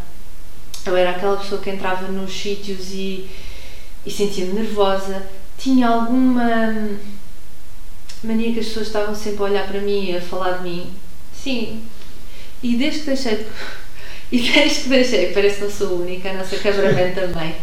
Eu 0.86 0.98
era 0.98 1.12
aquela 1.12 1.38
pessoa 1.38 1.62
que 1.62 1.70
entrava 1.70 2.08
nos 2.08 2.34
sítios 2.34 2.92
e, 2.92 3.30
e 4.06 4.12
sentia-me 4.12 4.54
nervosa, 4.54 5.26
tinha 5.58 5.88
alguma 5.88 6.90
mania 8.24 8.54
que 8.54 8.60
as 8.60 8.68
pessoas 8.68 8.88
estavam 8.88 9.16
sempre 9.16 9.42
a 9.42 9.46
olhar 9.46 9.68
para 9.68 9.80
mim, 9.80 10.16
a 10.16 10.22
falar 10.22 10.58
de 10.58 10.64
mim. 10.64 10.94
Sim. 11.34 11.84
E 12.64 12.76
desde 12.76 13.00
que 13.02 13.06
deixei 13.08 13.36
de... 13.38 13.46
E 14.32 14.40
desde 14.52 14.82
que 14.82 14.90
deixei, 14.90 15.32
parece 15.32 15.58
que 15.58 15.64
não 15.64 15.70
sou 15.70 16.02
única, 16.02 16.32
a 16.32 16.34
nossa 16.34 16.58
cameraman 16.58 17.12
também. 17.12 17.56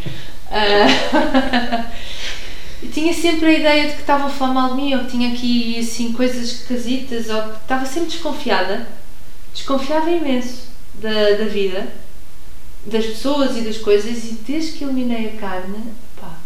Eu 2.80 2.90
tinha 2.92 3.12
sempre 3.12 3.48
a 3.48 3.52
ideia 3.52 3.88
de 3.88 3.94
que 3.94 4.00
estavam 4.02 4.28
a 4.28 4.30
falar 4.30 4.54
mal 4.54 4.70
de 4.70 4.76
mim, 4.76 4.94
ou 4.94 5.00
que 5.00 5.10
tinha 5.10 5.32
aqui 5.32 5.80
assim 5.80 6.12
coisas 6.12 6.44
esquisitas, 6.44 7.28
ou 7.28 7.42
que 7.42 7.56
estava 7.56 7.84
sempre 7.84 8.10
desconfiada. 8.10 8.86
Desconfiava 9.52 10.10
imenso 10.10 10.68
da, 10.94 11.32
da 11.32 11.44
vida, 11.46 11.88
das 12.86 13.04
pessoas 13.04 13.56
e 13.56 13.62
das 13.62 13.78
coisas, 13.78 14.24
e 14.24 14.38
desde 14.46 14.78
que 14.78 14.84
eliminei 14.84 15.30
a 15.30 15.40
carne, 15.40 15.92
pá, 16.20 16.38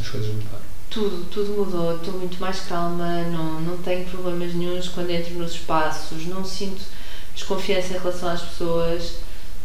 As 0.00 0.08
coisas 0.08 0.32
mudaram. 0.32 0.73
Tudo, 0.94 1.26
tudo 1.28 1.52
mudou, 1.52 1.96
estou 1.96 2.14
muito 2.14 2.40
mais 2.40 2.60
calma, 2.60 3.22
não, 3.24 3.60
não 3.60 3.76
tenho 3.78 4.04
problemas 4.04 4.54
nenhums 4.54 4.88
quando 4.88 5.10
entro 5.10 5.34
nos 5.34 5.52
espaços, 5.52 6.24
não 6.26 6.44
sinto 6.44 6.80
desconfiança 7.34 7.94
em 7.94 7.98
relação 7.98 8.28
às 8.28 8.42
pessoas. 8.42 9.16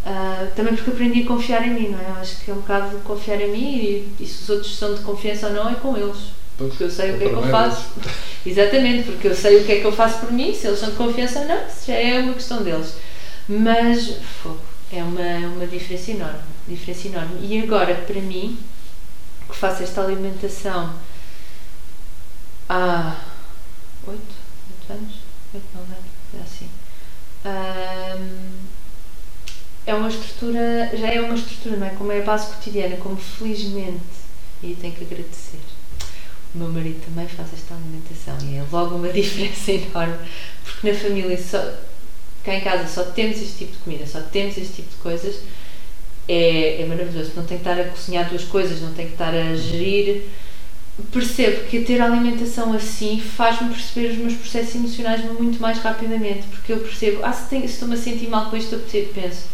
Ah, 0.04 0.48
também 0.56 0.76
porque 0.76 0.90
aprendi 0.90 1.22
a 1.22 1.28
confiar 1.28 1.68
em 1.68 1.74
mim, 1.74 1.90
não 1.90 2.00
é? 2.00 2.20
Acho 2.20 2.44
que 2.44 2.50
é 2.50 2.54
um 2.54 2.58
bocado 2.58 2.98
de 2.98 3.04
confiar 3.04 3.40
em 3.40 3.52
mim 3.52 3.76
e, 3.76 4.14
e 4.20 4.26
se 4.26 4.44
os 4.44 4.50
outros 4.50 4.76
são 4.76 4.96
de 4.96 5.02
confiança 5.02 5.48
ou 5.48 5.54
não 5.54 5.70
é 5.70 5.76
com 5.76 5.96
eles. 5.96 6.18
Pois. 6.58 6.72
Porque 6.72 6.84
eu 6.86 6.90
sei 6.90 7.12
o 7.12 7.18
que 7.20 7.24
é 7.26 7.30
que 7.30 7.36
eu 7.36 7.44
faço. 7.44 7.90
Exatamente, 8.44 9.04
porque 9.04 9.28
eu 9.28 9.36
sei 9.36 9.62
o 9.62 9.66
que 9.66 9.72
é 9.74 9.80
que 9.82 9.86
eu 9.86 9.92
faço 9.92 10.20
por 10.20 10.32
mim, 10.32 10.54
se 10.54 10.66
eles 10.66 10.80
são 10.80 10.90
de 10.90 10.96
confiança 10.96 11.42
ou 11.42 11.46
não, 11.46 11.68
isso 11.68 11.86
já 11.86 11.94
é 11.94 12.20
uma 12.20 12.34
questão 12.34 12.64
deles. 12.64 12.96
Mas 13.48 14.16
fogo, 14.42 14.60
é 14.92 15.04
uma, 15.04 15.48
uma 15.54 15.68
diferença 15.68 16.10
enorme, 16.10 16.40
diferença 16.68 17.08
enorme. 17.08 17.38
E 17.42 17.62
agora, 17.62 17.94
para 17.94 18.20
mim, 18.20 18.58
que 19.48 19.56
faço 19.56 19.84
esta 19.84 20.02
alimentação 20.02 20.94
há 22.70 23.16
oito, 24.08 24.36
oito 24.70 24.94
anos, 24.94 25.16
oito, 25.54 25.66
nove 25.74 25.92
anos, 25.92 26.06
é 26.36 26.42
assim. 26.42 26.70
Ahm, 27.44 28.68
é 29.86 29.96
uma 29.96 30.08
estrutura, 30.08 30.92
já 30.94 31.08
é 31.08 31.20
uma 31.20 31.34
estrutura, 31.34 31.78
não 31.78 31.88
é? 31.88 31.90
Como 31.90 32.12
é 32.12 32.22
a 32.22 32.24
base 32.24 32.54
cotidiana, 32.54 32.98
como 32.98 33.18
felizmente, 33.18 34.04
e 34.62 34.76
tenho 34.76 34.94
que 34.94 35.04
agradecer. 35.04 35.60
O 36.54 36.58
meu 36.60 36.70
marido 36.70 37.04
também 37.06 37.28
faz 37.28 37.54
esta 37.54 37.74
alimentação 37.74 38.38
e 38.48 38.58
é 38.58 38.66
logo 38.72 38.96
uma 38.96 39.10
diferença 39.14 39.72
enorme, 39.72 40.18
porque 40.64 40.92
na 40.92 40.98
família, 40.98 41.38
só, 41.42 41.58
cá 42.44 42.54
em 42.54 42.62
casa, 42.62 42.88
só 42.88 43.12
temos 43.12 43.42
este 43.42 43.58
tipo 43.58 43.72
de 43.72 43.78
comida, 43.80 44.06
só 44.06 44.22
temos 44.22 44.58
este 44.58 44.74
tipo 44.74 44.90
de 44.90 44.98
coisas, 44.98 45.42
é, 46.28 46.82
é 46.82 46.86
maravilhoso. 46.86 47.32
Não 47.36 47.46
tem 47.46 47.58
que 47.58 47.68
estar 47.68 47.82
a 47.82 47.90
cozinhar 47.90 48.30
duas 48.30 48.44
coisas, 48.44 48.82
não 48.82 48.94
tem 48.94 49.08
que 49.08 49.14
estar 49.14 49.34
a 49.34 49.56
gerir. 49.56 50.26
Percebo 51.12 51.66
que 51.68 51.84
ter 51.84 52.02
a 52.02 52.06
alimentação 52.06 52.74
assim 52.74 53.20
faz-me 53.20 53.74
perceber 53.74 54.12
os 54.12 54.18
meus 54.18 54.34
processos 54.34 54.76
emocionais 54.76 55.24
muito 55.24 55.60
mais 55.62 55.80
rapidamente, 55.80 56.48
porque 56.48 56.74
eu 56.74 56.80
percebo, 56.80 57.24
ah, 57.24 57.32
se, 57.32 57.50
tenho, 57.50 57.68
se 57.68 57.74
estou-me 57.74 57.96
a 57.96 57.98
sentir 57.98 58.28
mal 58.28 58.50
com 58.50 58.58
isto, 58.58 58.76
eu 58.76 58.80
penso, 59.14 59.46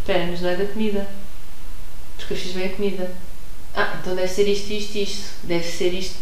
espera, 0.00 0.26
mas 0.26 0.40
não 0.40 0.48
é 0.48 0.56
da 0.56 0.66
comida, 0.66 1.08
porque 2.16 2.32
eu 2.32 2.36
fiz 2.36 2.52
bem 2.52 2.66
a 2.66 2.76
comida. 2.76 3.14
Ah, 3.74 3.98
então 4.00 4.14
deve 4.14 4.28
ser 4.28 4.48
isto, 4.48 4.72
isto, 4.72 4.96
isto, 4.96 5.30
deve 5.44 5.64
ser 5.64 5.92
isto. 5.92 6.16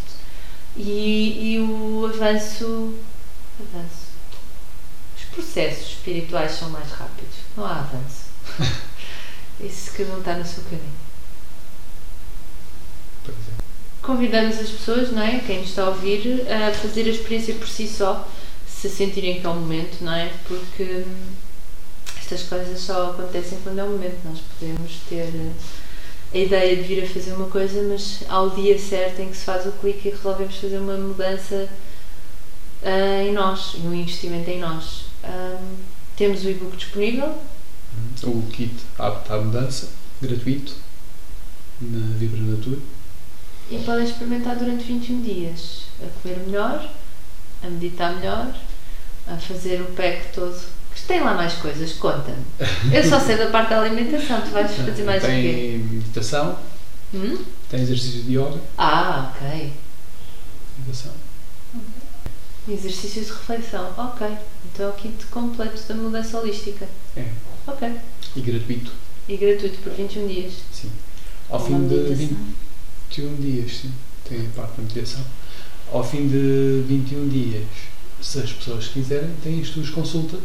E, 0.77 1.55
e 1.55 1.61
o 1.61 2.07
avanço, 2.07 2.95
avanço. 3.61 4.07
Os 5.17 5.25
processos 5.25 5.89
espirituais 5.93 6.53
são 6.53 6.71
mais 6.71 6.91
rápidos, 6.91 7.37
não 7.57 7.65
há 7.65 7.79
avanço. 7.79 8.27
Isso 9.61 9.93
cada 9.93 10.15
um 10.15 10.19
está 10.19 10.35
no 10.35 10.45
seu 10.45 10.63
caminho. 10.65 10.93
Pois 13.25 13.37
é. 13.37 13.67
Convidamos 14.07 14.61
as 14.61 14.71
pessoas, 14.71 15.11
não 15.11 15.21
é? 15.21 15.41
Quem 15.41 15.59
nos 15.59 15.71
está 15.71 15.83
a 15.83 15.89
ouvir, 15.89 16.47
a 16.49 16.73
fazer 16.73 17.07
a 17.07 17.11
experiência 17.11 17.55
por 17.55 17.67
si 17.67 17.89
só, 17.89 18.29
se 18.69 18.89
sentirem 18.89 19.41
que 19.41 19.47
é 19.47 19.51
o 19.51 19.55
momento, 19.55 19.97
não 20.01 20.15
é? 20.15 20.31
Porque 20.47 20.85
hum, 20.85 21.27
estas 22.17 22.45
coisas 22.45 22.79
só 22.79 23.11
acontecem 23.11 23.59
quando 23.65 23.81
é 23.81 23.83
o 23.83 23.89
momento. 23.89 24.17
Nós 24.25 24.39
podemos 24.39 24.93
ter 25.09 25.27
eh, 25.35 25.51
a 26.33 26.39
ideia 26.39 26.77
de 26.77 26.83
vir 26.83 27.03
a 27.03 27.09
fazer 27.09 27.33
uma 27.33 27.49
coisa, 27.49 27.83
mas 27.83 28.21
ao 28.29 28.51
dia 28.51 28.79
certo 28.79 29.23
em 29.23 29.29
que 29.29 29.37
se 29.37 29.45
faz 29.45 29.67
o 29.67 29.73
clique 29.73 30.07
e 30.07 30.13
resolvemos 30.13 30.55
fazer 30.55 30.79
uma 30.79 30.97
mudança, 30.97 31.69
ah, 32.85 33.25
em 33.25 33.33
nós, 33.33 33.75
no 33.83 33.93
investimento 33.93 34.49
em 34.49 34.61
nós. 34.61 35.07
Ahm, 35.25 35.75
temos 36.17 36.45
o 36.45 36.49
e-book 36.49 36.77
disponível, 36.77 37.35
O 38.23 38.43
kit 38.53 38.73
apto 38.97 39.33
à 39.33 39.39
mudança, 39.39 39.89
gratuito, 40.23 40.77
na 41.81 42.17
Vibra 42.17 42.41
Natura. 42.41 42.79
E 43.71 43.79
podem 43.85 44.05
experimentar 44.05 44.57
durante 44.57 44.85
21 44.85 45.23
dias 45.23 45.83
a 46.03 46.07
comer 46.23 46.39
melhor, 46.47 46.89
a 47.63 47.69
meditar 47.69 48.15
melhor, 48.17 48.55
a 49.27 49.37
fazer 49.37 49.81
o 49.81 49.87
pack 49.93 50.33
todo. 50.35 50.59
Mas 50.91 51.01
tem 51.03 51.21
lá 51.21 51.35
mais 51.35 51.55
coisas, 51.55 51.93
conta-me. 51.95 52.45
Eu 52.93 53.05
só 53.09 53.19
sei 53.21 53.37
da 53.37 53.51
parte 53.51 53.71
da 53.71 53.81
alimentação, 53.83 54.41
tu 54.41 54.51
vais 54.51 54.71
fazer 54.75 55.03
mais 55.05 55.23
o 55.23 55.27
quê? 55.27 55.33
tem 55.33 55.79
meditação, 55.79 56.59
Hum? 57.15 57.39
tem 57.71 57.81
exercício 57.83 58.23
de 58.23 58.33
yoga, 58.39 58.61
Ah, 58.79 59.33
ok. 59.37 59.73
meditação. 60.79 61.13
Exercícios 62.69 63.27
de 63.27 63.33
reflexão, 63.33 63.93
ok. 63.97 64.27
Então 64.73 64.87
é 64.87 64.89
o 64.89 64.93
kit 64.95 65.25
completo 65.27 65.81
da 65.87 65.95
mudança 65.95 66.39
holística. 66.39 66.89
É. 67.17 67.25
Ok. 67.67 67.93
E 68.35 68.41
gratuito, 68.41 68.91
E 69.29 69.37
gratuito 69.37 69.79
por 69.83 69.93
21 69.93 70.27
dias. 70.27 70.53
sim. 70.73 70.91
Ao 71.49 71.59
Uma 71.61 71.67
fim 71.69 71.89
de 71.89 71.95
meditação. 71.95 72.39
21 73.11 73.37
dias, 73.37 73.73
sim. 73.73 73.93
Tem 74.29 74.41
a 74.41 74.51
parte 74.57 74.77
da 74.77 74.83
meditação. 74.83 75.25
Ao 75.93 76.03
fim 76.03 76.27
de 76.27 76.83
21 76.87 77.29
dias, 77.29 77.65
se 78.21 78.41
as 78.41 78.53
pessoas 78.53 78.89
quiserem, 78.89 79.31
têm 79.43 79.61
as 79.61 79.69
suas 79.69 79.91
consultas 79.91 80.41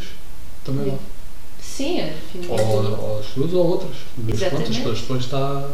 também 0.64 0.91
lá. 0.91 0.99
Sim, 1.59 1.99
é 1.99 2.16
Ou, 2.47 2.59
ou 2.59 3.20
as 3.20 3.26
suas 3.28 3.53
ou 3.53 3.68
outras. 3.68 3.97
Mas 4.18 4.39
pronto, 4.39 4.70
as 4.70 4.78
pessoas 4.78 5.01
depois 5.01 5.24
está, 5.24 5.72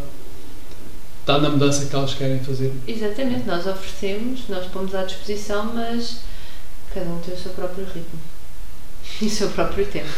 está 1.21 1.39
na 1.39 1.49
mudança 1.49 1.85
que 1.85 1.95
elas 1.95 2.13
querem 2.13 2.39
fazer. 2.39 2.73
Exatamente, 2.87 3.45
nós 3.45 3.65
oferecemos, 3.65 4.47
nós 4.47 4.65
pomos 4.67 4.93
à 4.95 5.03
disposição, 5.03 5.73
mas 5.73 6.19
cada 6.93 7.09
um 7.09 7.19
tem 7.19 7.33
o 7.33 7.37
seu 7.37 7.51
próprio 7.51 7.85
ritmo 7.85 8.19
e 9.21 9.25
o 9.25 9.29
seu 9.29 9.49
próprio 9.49 9.85
tempo. 9.85 10.13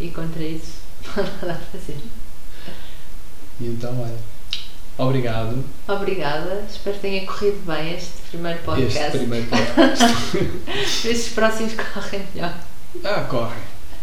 E 0.00 0.08
contra 0.10 0.42
isso 0.42 0.72
não 1.16 1.24
há 1.24 1.46
nada 1.46 1.60
a 1.60 1.78
fazer. 1.78 1.96
E 3.60 3.66
então, 3.66 4.00
olha, 4.00 4.18
obrigado. 4.98 5.64
Obrigada, 5.88 6.64
espero 6.70 6.96
que 6.96 7.02
tenha 7.02 7.26
corrido 7.26 7.60
bem 7.66 7.94
este 7.94 8.12
primeiro 8.30 8.58
podcast. 8.60 8.98
Este 8.98 9.18
primeiro 9.18 9.46
podcast. 9.50 10.04
Estes 11.08 11.28
próximos 11.34 11.74
correm 11.74 12.22
melhor. 12.34 12.54
ah, 13.04 13.26
corre. 13.28 13.56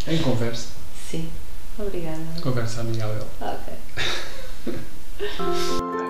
Em 0.08 0.18
conversa. 0.20 0.68
Sim, 1.10 1.30
obrigada. 1.78 2.18
Conversa 2.42 2.82
amigável. 2.82 3.26
Ok. 3.42 3.74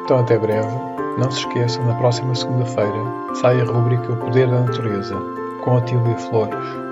Então 0.06 0.20
até 0.20 0.38
breve. 0.38 0.68
Não 1.18 1.32
se 1.32 1.40
esqueçam, 1.40 1.84
na 1.86 1.96
próxima 1.96 2.34
segunda-feira 2.36 2.94
sai 3.42 3.60
a 3.60 3.64
rubrica 3.64 4.12
O 4.12 4.18
Poder 4.18 4.48
da 4.50 4.62
Natureza, 4.62 5.16
com 5.64 5.78
Atília 5.78 6.16
Flores. 6.18 6.89